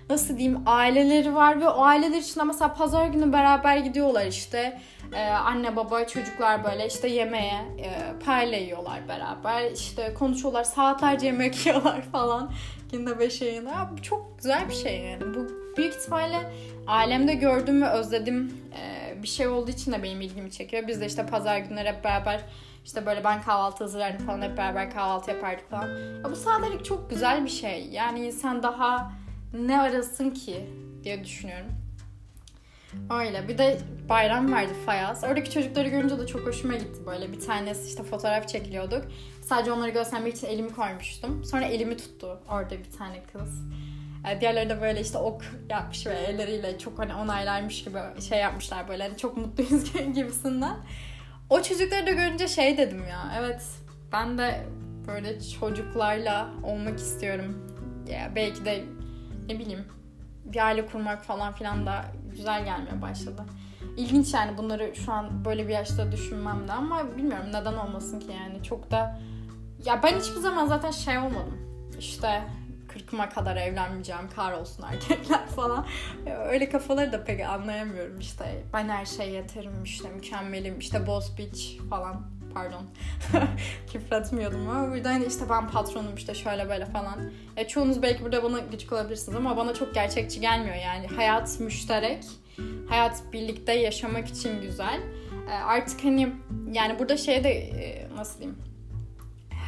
nasıl 0.09 0.37
diyeyim 0.37 0.59
aileleri 0.65 1.35
var 1.35 1.61
ve 1.61 1.69
o 1.69 1.81
aileler 1.81 2.17
içinde 2.17 2.43
mesela 2.43 2.73
pazar 2.73 3.05
günü 3.05 3.33
beraber 3.33 3.77
gidiyorlar 3.77 4.25
işte. 4.25 4.81
Ee, 5.13 5.21
anne 5.23 5.75
baba 5.75 6.07
çocuklar 6.07 6.63
böyle 6.63 6.87
işte 6.87 7.07
yemeğe 7.07 7.53
e, 7.79 7.89
perle 8.25 8.59
yiyorlar 8.59 9.07
beraber. 9.07 9.71
İşte 9.71 10.13
konuşuyorlar 10.13 10.63
saatlerce 10.63 11.25
yemek 11.25 11.65
yiyorlar 11.65 12.01
falan. 12.01 12.51
Günde 12.91 13.19
beş 13.19 13.41
yayına 13.41 13.89
bu 13.93 14.01
çok 14.01 14.37
güzel 14.37 14.69
bir 14.69 14.73
şey 14.73 14.99
yani. 14.99 15.33
Bu 15.35 15.47
büyük 15.77 15.93
ihtimalle 15.93 16.51
alemde 16.87 17.33
gördüğüm 17.33 17.81
ve 17.81 17.89
özledim. 17.89 18.53
E, 18.81 18.99
bir 19.23 19.27
şey 19.27 19.47
olduğu 19.47 19.71
için 19.71 19.91
de 19.91 20.03
benim 20.03 20.21
ilgimi 20.21 20.51
çekiyor. 20.51 20.87
Biz 20.87 21.01
de 21.01 21.05
işte 21.05 21.25
pazar 21.25 21.57
günleri 21.57 21.89
hep 21.89 22.03
beraber 22.03 22.41
işte 22.89 23.05
böyle 23.05 23.23
ben 23.23 23.41
kahvaltı 23.41 23.83
hazırlardım 23.83 24.25
falan 24.25 24.41
hep 24.41 24.57
beraber 24.57 24.91
kahvaltı 24.91 25.31
yapardık 25.31 25.69
falan. 25.69 25.87
Ya 26.23 26.31
bu 26.31 26.35
sadelik 26.35 26.85
çok 26.85 27.09
güzel 27.09 27.43
bir 27.43 27.49
şey. 27.49 27.87
Yani 27.87 28.27
insan 28.27 28.63
daha 28.63 29.11
ne 29.53 29.81
arasın 29.81 30.29
ki 30.29 30.69
diye 31.03 31.23
düşünüyorum. 31.23 31.71
Öyle. 33.09 33.47
Bir 33.47 33.57
de 33.57 33.77
bayram 34.09 34.51
vardı 34.51 34.73
Fayaz. 34.85 35.23
Oradaki 35.23 35.51
çocukları 35.51 35.89
görünce 35.89 36.19
de 36.19 36.27
çok 36.27 36.47
hoşuma 36.47 36.75
gitti 36.75 37.05
böyle. 37.05 37.31
Bir 37.31 37.39
tanesi 37.39 37.87
işte 37.87 38.03
fotoğraf 38.03 38.47
çekiliyorduk. 38.47 39.05
Sadece 39.41 39.71
onları 39.71 39.89
göstermek 39.89 40.35
için 40.35 40.47
elimi 40.47 40.73
koymuştum. 40.75 41.43
Sonra 41.45 41.65
elimi 41.65 41.97
tuttu 41.97 42.39
orada 42.49 42.71
bir 42.71 42.91
tane 42.97 43.23
kız. 43.23 43.61
E, 44.31 44.41
diğerleri 44.41 44.69
de 44.69 44.81
böyle 44.81 45.01
işte 45.01 45.17
ok 45.17 45.41
yapmış 45.69 46.07
ve 46.07 46.13
elleriyle 46.13 46.79
çok 46.79 46.99
hani 46.99 47.15
onaylarmış 47.15 47.83
gibi 47.83 47.99
şey 48.29 48.39
yapmışlar 48.39 48.87
böyle. 48.87 49.03
Hani 49.03 49.17
çok 49.17 49.37
mutluyuz 49.37 49.93
gibisinden. 50.15 50.75
O 51.49 51.61
çocukları 51.61 52.07
da 52.07 52.11
görünce 52.11 52.47
şey 52.47 52.77
dedim 52.77 53.03
ya. 53.09 53.33
Evet 53.39 53.65
ben 54.11 54.37
de 54.37 54.65
böyle 55.07 55.41
çocuklarla 55.41 56.49
olmak 56.63 56.99
istiyorum. 56.99 57.75
Ya 58.07 58.31
belki 58.35 58.65
de 58.65 58.85
ne 59.49 59.59
bileyim 59.59 59.85
bir 60.45 60.65
aile 60.65 60.85
kurmak 60.85 61.23
falan 61.23 61.53
filan 61.53 61.85
da 61.85 62.05
güzel 62.31 62.65
gelmeye 62.65 63.01
başladı. 63.01 63.45
İlginç 63.97 64.33
yani 64.33 64.57
bunları 64.57 64.95
şu 64.95 65.11
an 65.11 65.45
böyle 65.45 65.67
bir 65.67 65.73
yaşta 65.73 66.11
düşünmem 66.11 66.67
de 66.67 66.73
ama 66.73 67.17
bilmiyorum 67.17 67.47
neden 67.49 67.73
olmasın 67.73 68.19
ki 68.19 68.27
yani 68.31 68.63
çok 68.63 68.91
da 68.91 69.19
ya 69.85 70.03
ben 70.03 70.19
hiçbir 70.19 70.39
zaman 70.39 70.65
zaten 70.67 70.91
şey 70.91 71.17
olmadım. 71.17 71.57
İşte 71.99 72.43
kırkıma 72.93 73.29
kadar 73.29 73.55
evlenmeyeceğim, 73.55 74.29
kar 74.35 74.53
olsun 74.53 74.83
erkekler 74.83 75.47
falan. 75.55 75.85
Öyle 76.45 76.69
kafaları 76.69 77.11
da 77.11 77.23
pek 77.23 77.41
anlayamıyorum 77.41 78.19
işte. 78.19 78.63
Ben 78.73 78.89
her 78.89 79.05
şey 79.05 79.29
yeterim 79.29 79.83
işte 79.83 80.09
mükemmelim 80.09 80.79
işte 80.79 81.07
boss 81.07 81.37
bitch 81.37 81.79
falan 81.89 82.39
pardon 82.53 82.83
küfretmiyordum 83.91 84.69
ama 84.69 84.91
burada 84.91 85.09
hani 85.09 85.25
işte 85.25 85.45
ben 85.49 85.67
patronum 85.67 86.15
işte 86.15 86.33
şöyle 86.33 86.69
böyle 86.69 86.85
falan. 86.85 87.31
E, 87.57 87.67
çoğunuz 87.67 88.01
belki 88.01 88.23
burada 88.23 88.43
bana 88.43 88.59
gıcık 88.59 88.93
olabilirsiniz 88.93 89.37
ama 89.37 89.57
bana 89.57 89.73
çok 89.73 89.93
gerçekçi 89.93 90.41
gelmiyor 90.41 90.75
yani. 90.75 91.07
Hayat 91.07 91.59
müşterek, 91.59 92.23
hayat 92.89 93.23
birlikte 93.33 93.73
yaşamak 93.73 94.27
için 94.27 94.61
güzel. 94.61 94.99
E, 95.49 95.53
artık 95.53 96.03
hani 96.03 96.33
yani 96.71 96.99
burada 96.99 97.17
şey 97.17 97.43
de 97.43 97.51
e, 97.51 98.07
nasıl 98.15 98.39
diyeyim 98.39 98.57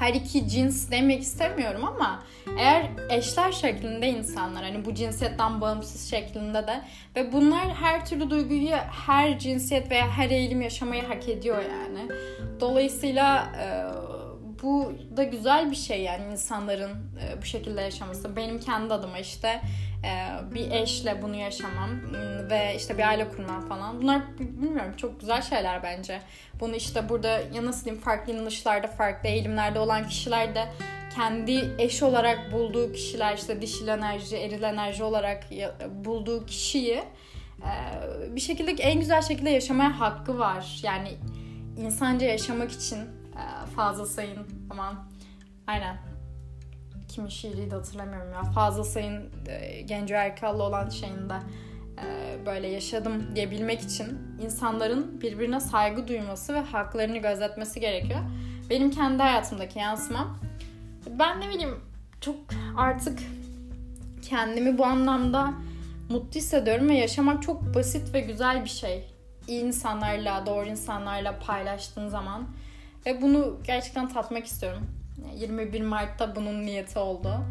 her 0.02 0.14
iki 0.14 0.48
cins 0.48 0.92
demek 0.92 1.22
istemiyorum 1.22 1.86
ama 1.86 2.24
eğer 2.58 2.90
eşler 3.10 3.52
şeklinde 3.52 4.08
insanlar 4.08 4.64
hani 4.64 4.86
bu 4.86 4.94
cinsiyetten 4.94 5.62
bağımsız 5.62 6.10
şeklinde 6.10 6.68
de 6.68 6.82
ve 7.16 7.32
bunlar 7.32 7.70
her 7.70 8.06
türlü 8.06 8.30
duyguyu 8.30 8.70
her 9.06 9.40
cinsiyet 9.40 9.92
veya 9.92 10.10
her 10.10 10.30
eğilim 10.30 10.62
yaşamayı 10.62 11.04
hak 11.04 11.30
ediyor 11.30 11.58
yani. 11.58 12.10
Dolayısıyla 12.60 13.52
e, 13.60 13.66
bu 14.64 14.94
da 15.18 15.24
güzel 15.24 15.72
bir 15.72 15.76
şey 15.76 16.02
yani 16.02 16.32
insanların 16.32 16.92
e, 16.92 17.42
bu 17.42 17.46
şekilde 17.46 17.82
yaşaması. 17.82 18.36
Benim 18.36 18.60
kendi 18.60 18.94
adıma 18.94 19.20
işte 19.20 19.62
e, 20.06 20.30
bir 20.56 20.72
eşle 20.72 21.22
bunu 21.22 21.36
yaşamam 21.36 21.90
ve 22.50 22.74
işte 22.78 22.98
bir 22.98 23.08
aile 23.08 23.30
kurmam 23.30 23.68
falan. 23.68 24.02
Bunlar 24.02 24.22
bilmiyorum 24.40 24.94
çok 24.98 25.20
güzel 25.20 25.42
şeyler 25.42 25.84
bence. 25.84 26.22
Bunu 26.60 26.76
işte 26.76 27.10
burada 27.10 27.28
ya 27.54 27.66
nasıl 27.66 27.86
diyeyim 27.86 28.04
farklı 28.04 28.34
inanışlarda, 28.34 28.88
farklı 28.88 29.30
eğilimlerde 29.30 29.80
olan 29.80 30.08
kişiler 30.08 30.56
de 30.56 30.68
kendi 31.16 31.76
eş 31.78 32.04
olarak 32.04 32.52
bulduğu 32.52 32.94
kişiler 32.94 33.38
işte 33.38 33.62
dişil 33.62 33.88
enerji, 33.88 34.38
eril 34.38 34.64
enerji 34.64 35.04
olarak 35.04 35.46
bulduğu 36.06 36.46
kişiyi 36.46 37.04
e, 37.62 38.36
bir 38.36 38.42
şekilde 38.42 38.72
en 38.72 39.00
güzel 39.00 39.22
şekilde 39.22 39.50
yaşamaya 39.50 40.00
hakkı 40.00 40.40
var. 40.40 40.80
Yani 40.84 41.10
insanca 41.78 42.28
yaşamak 42.28 42.72
için 42.72 43.21
e, 43.36 43.66
fazla 43.66 44.06
sayın 44.06 44.48
aman 44.70 44.96
aynen 45.68 45.98
kimin 47.12 47.30
şiiriydi 47.30 47.76
hatırlamıyorum 47.76 48.34
ya. 48.34 48.44
Fazla 48.44 48.84
Sayın 48.84 49.30
e, 49.48 49.82
Genco 49.82 50.14
Erkal'la 50.14 50.64
olan 50.64 50.90
şeyinde 50.90 51.34
e, 52.04 52.38
böyle 52.46 52.68
yaşadım 52.68 53.36
diyebilmek 53.36 53.82
için 53.82 54.20
insanların 54.42 55.22
birbirine 55.22 55.60
saygı 55.60 56.08
duyması 56.08 56.54
ve 56.54 56.60
haklarını 56.60 57.18
gözetmesi 57.18 57.80
gerekiyor. 57.80 58.20
Benim 58.70 58.92
kendi 58.92 59.24
hayatımdaki 59.24 59.80
yansımam. 59.80 60.38
Ben 61.20 61.42
ne 61.42 61.50
bileyim 61.50 61.76
çok 62.22 62.36
artık 62.78 63.20
kendimi 64.30 64.78
bu 64.78 64.86
anlamda 64.86 65.54
mutlu 66.10 66.40
hissediyorum 66.40 66.90
ve 66.90 66.96
yaşamak 66.98 67.44
çok 67.44 67.76
basit 67.76 68.14
ve 68.14 68.20
güzel 68.20 68.64
bir 68.64 68.70
şey. 68.70 69.08
İyi 69.48 69.64
insanlarla, 69.64 70.46
doğru 70.46 70.66
insanlarla 70.66 71.40
paylaştığın 71.40 72.08
zaman 72.08 72.48
ve 73.06 73.22
bunu 73.22 73.58
gerçekten 73.64 74.10
tatmak 74.10 74.46
istiyorum. 74.46 74.88
21 75.36 75.82
Mart'ta 75.82 76.36
bunun 76.36 76.66
niyeti 76.66 77.00
oldu. 77.00 77.46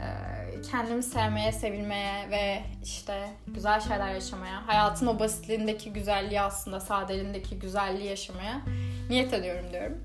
Ee, 0.00 0.60
kendimi 0.70 1.02
sevmeye, 1.02 1.52
sevilmeye 1.52 2.30
ve 2.30 2.62
işte 2.84 3.30
güzel 3.46 3.80
şeyler 3.80 4.14
yaşamaya, 4.14 4.66
hayatın 4.66 5.06
o 5.06 5.18
basitliğindeki 5.18 5.92
güzelliği 5.92 6.40
aslında 6.40 6.80
sadeliğindeki 6.80 7.58
güzelliği 7.58 8.08
yaşamaya 8.08 8.60
niyet 9.08 9.34
ediyorum 9.34 9.64
diyorum. 9.72 9.98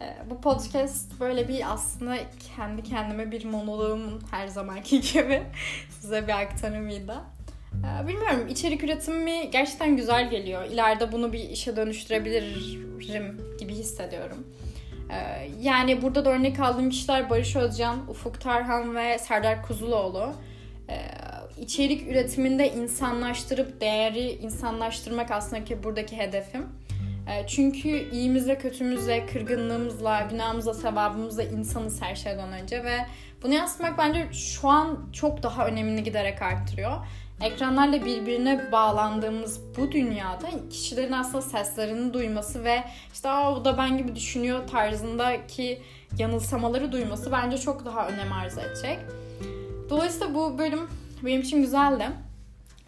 Ee, 0.00 0.16
bu 0.30 0.40
podcast 0.40 1.20
böyle 1.20 1.48
bir 1.48 1.72
aslında 1.72 2.16
kendi 2.56 2.82
kendime 2.82 3.30
bir 3.30 3.44
monoloğumun 3.44 4.22
her 4.30 4.48
zamanki 4.48 5.00
gibi 5.12 5.42
size 6.00 6.28
bir 6.28 6.40
aktarımıydı. 6.40 7.14
Ee, 7.74 8.08
bilmiyorum 8.08 8.48
içerik 8.48 8.84
üretimi 8.84 9.50
gerçekten 9.50 9.96
güzel 9.96 10.30
geliyor. 10.30 10.64
İleride 10.64 11.12
bunu 11.12 11.32
bir 11.32 11.38
işe 11.38 11.76
dönüştürebilirim 11.76 13.40
gibi 13.58 13.74
hissediyorum. 13.74 14.46
Ee, 15.10 15.50
yani 15.60 16.02
burada 16.02 16.24
da 16.24 16.30
örnek 16.30 16.60
aldığım 16.60 16.90
kişiler 16.90 17.30
Barış 17.30 17.56
Özcan, 17.56 18.10
Ufuk 18.10 18.40
Tarhan 18.40 18.96
ve 18.96 19.18
Serdar 19.18 19.62
Kuzuloğlu. 19.62 20.32
Ee, 20.88 21.00
içerik 21.60 22.08
üretiminde 22.08 22.72
insanlaştırıp 22.72 23.80
değeri 23.80 24.30
insanlaştırmak 24.30 25.30
aslında 25.30 25.64
ki 25.64 25.84
buradaki 25.84 26.16
hedefim. 26.16 26.66
Çünkü 27.46 28.10
iyimizle, 28.10 28.58
kötümüzle, 28.58 29.26
kırgınlığımızla, 29.26 30.26
günahımızla, 30.30 30.74
sevabımızla 30.74 31.42
insanız 31.42 32.02
her 32.02 32.14
şeyden 32.14 32.52
önce 32.52 32.84
ve 32.84 32.96
bunu 33.42 33.54
yansıtmak 33.54 33.98
bence 33.98 34.28
şu 34.32 34.68
an 34.68 35.08
çok 35.12 35.42
daha 35.42 35.66
önemini 35.66 36.02
giderek 36.02 36.42
arttırıyor 36.42 36.92
ekranlarla 37.40 38.04
birbirine 38.04 38.72
bağlandığımız 38.72 39.60
bu 39.76 39.92
dünyada 39.92 40.48
kişilerin 40.70 41.12
aslında 41.12 41.42
seslerini 41.42 42.14
duyması 42.14 42.64
ve 42.64 42.84
işte 43.12 43.28
Aa, 43.28 43.54
o 43.54 43.64
da 43.64 43.78
ben 43.78 43.98
gibi 43.98 44.14
düşünüyor 44.14 44.68
tarzındaki 44.68 45.82
yanılsamaları 46.18 46.92
duyması 46.92 47.32
bence 47.32 47.58
çok 47.58 47.84
daha 47.84 48.08
önem 48.08 48.32
arz 48.32 48.58
edecek. 48.58 48.98
Dolayısıyla 49.90 50.34
bu 50.34 50.58
bölüm 50.58 50.88
benim 51.22 51.40
için 51.40 51.60
güzeldi. 51.60 52.08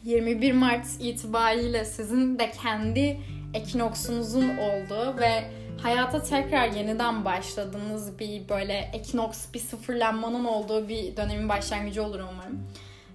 21 0.05 0.53
Mart 0.53 0.87
itibariyle 1.01 1.85
sizin 1.85 2.39
de 2.39 2.51
kendi 2.63 3.21
ekinoksunuzun 3.55 4.49
olduğu 4.49 5.19
ve 5.19 5.45
hayata 5.83 6.23
tekrar 6.23 6.69
yeniden 6.69 7.25
başladığınız 7.25 8.19
bir 8.19 8.49
böyle 8.49 8.91
ekinoks, 8.93 9.47
bir 9.55 9.59
sıfırlanmanın 9.59 10.45
olduğu 10.45 10.89
bir 10.89 11.17
dönemin 11.17 11.49
başlangıcı 11.49 12.03
olur 12.03 12.21
umarım 12.33 12.67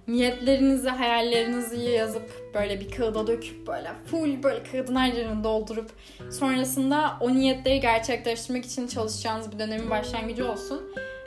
niyetlerinizi, 0.08 0.88
hayallerinizi 0.88 1.80
yazıp 1.80 2.54
böyle 2.54 2.80
bir 2.80 2.90
kağıda 2.90 3.26
döküp 3.26 3.66
böyle 3.66 3.92
full 4.06 4.42
böyle 4.42 4.62
kağıdın 4.62 4.96
her 4.96 5.12
yerini 5.12 5.44
doldurup 5.44 5.90
sonrasında 6.30 7.16
o 7.20 7.34
niyetleri 7.34 7.80
gerçekleştirmek 7.80 8.64
için 8.64 8.86
çalışacağınız 8.86 9.52
bir 9.52 9.58
dönemin 9.58 9.90
başlangıcı 9.90 10.52
olsun. 10.52 10.82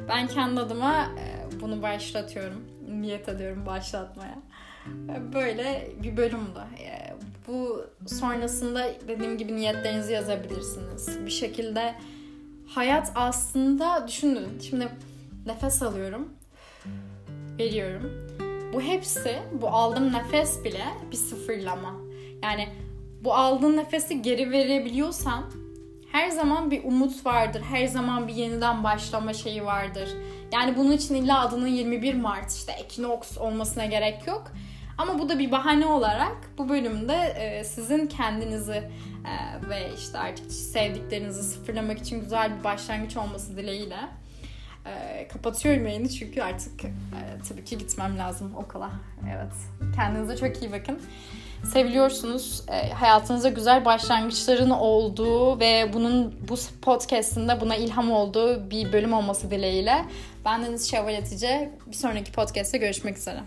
Ben 0.09 0.27
kendi 0.27 0.59
adıma 0.59 1.03
e, 1.03 1.61
bunu 1.61 1.81
başlatıyorum. 1.81 2.65
Niyet 2.91 3.29
ediyorum 3.29 3.65
başlatmaya. 3.65 4.37
E, 4.85 5.33
böyle 5.33 5.87
bir 6.03 6.17
bölümdü. 6.17 6.59
E, 6.79 7.13
bu 7.47 7.85
sonrasında 8.07 8.87
dediğim 9.07 9.37
gibi 9.37 9.55
niyetlerinizi 9.55 10.13
yazabilirsiniz. 10.13 11.25
Bir 11.25 11.31
şekilde 11.31 11.95
hayat 12.67 13.11
aslında 13.15 14.07
düşünün. 14.07 14.59
Şimdi 14.69 14.87
nefes 15.45 15.83
alıyorum. 15.83 16.29
Veriyorum 17.59 18.30
bu 18.73 18.81
hepsi, 18.81 19.39
bu 19.61 19.67
aldığım 19.67 20.13
nefes 20.13 20.63
bile 20.63 20.85
bir 21.11 21.17
sıfırlama. 21.17 21.95
Yani 22.43 22.67
bu 23.23 23.33
aldığın 23.33 23.77
nefesi 23.77 24.21
geri 24.21 24.51
verebiliyorsan 24.51 25.43
her 26.11 26.29
zaman 26.29 26.71
bir 26.71 26.83
umut 26.83 27.25
vardır. 27.25 27.61
Her 27.71 27.85
zaman 27.85 28.27
bir 28.27 28.33
yeniden 28.33 28.83
başlama 28.83 29.33
şeyi 29.33 29.65
vardır. 29.65 30.09
Yani 30.53 30.77
bunun 30.77 30.91
için 30.91 31.15
illa 31.15 31.41
adının 31.41 31.67
21 31.67 32.13
Mart 32.13 32.51
işte 32.51 32.71
Ekinoks 32.71 33.37
olmasına 33.37 33.85
gerek 33.85 34.27
yok. 34.27 34.51
Ama 34.97 35.19
bu 35.19 35.29
da 35.29 35.39
bir 35.39 35.51
bahane 35.51 35.85
olarak 35.85 36.37
bu 36.57 36.69
bölümde 36.69 37.15
e, 37.15 37.63
sizin 37.63 38.07
kendinizi 38.07 38.71
e, 38.71 39.69
ve 39.69 39.89
işte 39.97 40.17
artık 40.17 40.51
sevdiklerinizi 40.51 41.43
sıfırlamak 41.43 41.99
için 41.99 42.19
güzel 42.19 42.59
bir 42.59 42.63
başlangıç 42.63 43.17
olması 43.17 43.57
dileğiyle 43.57 43.97
e, 44.85 45.27
kapatıyorum 45.27 45.87
yayını 45.87 46.09
çünkü 46.09 46.41
artık 46.41 46.85
e, 46.85 46.89
tabii 47.49 47.65
ki 47.65 47.77
gitmem 47.77 48.17
lazım 48.17 48.55
okula. 48.55 48.89
Evet. 49.35 49.53
Kendinize 49.95 50.37
çok 50.37 50.61
iyi 50.61 50.71
bakın. 50.71 50.99
Seviliyorsunuz. 51.65 52.63
E, 52.67 52.89
hayatınızda 52.89 53.49
güzel 53.49 53.85
başlangıçların 53.85 54.69
olduğu 54.69 55.59
ve 55.59 55.89
bunun 55.93 56.35
bu 56.49 56.55
podcast'inde 56.81 57.61
buna 57.61 57.75
ilham 57.75 58.11
olduğu 58.11 58.69
bir 58.69 58.93
bölüm 58.93 59.13
olması 59.13 59.51
dileğiyle. 59.51 60.05
Ben 60.45 60.65
Deniz 60.65 60.91
Şevval 60.91 61.17
Atice. 61.17 61.71
Bir 61.87 61.95
sonraki 61.95 62.31
podcast'te 62.31 62.77
görüşmek 62.77 63.17
üzere. 63.17 63.39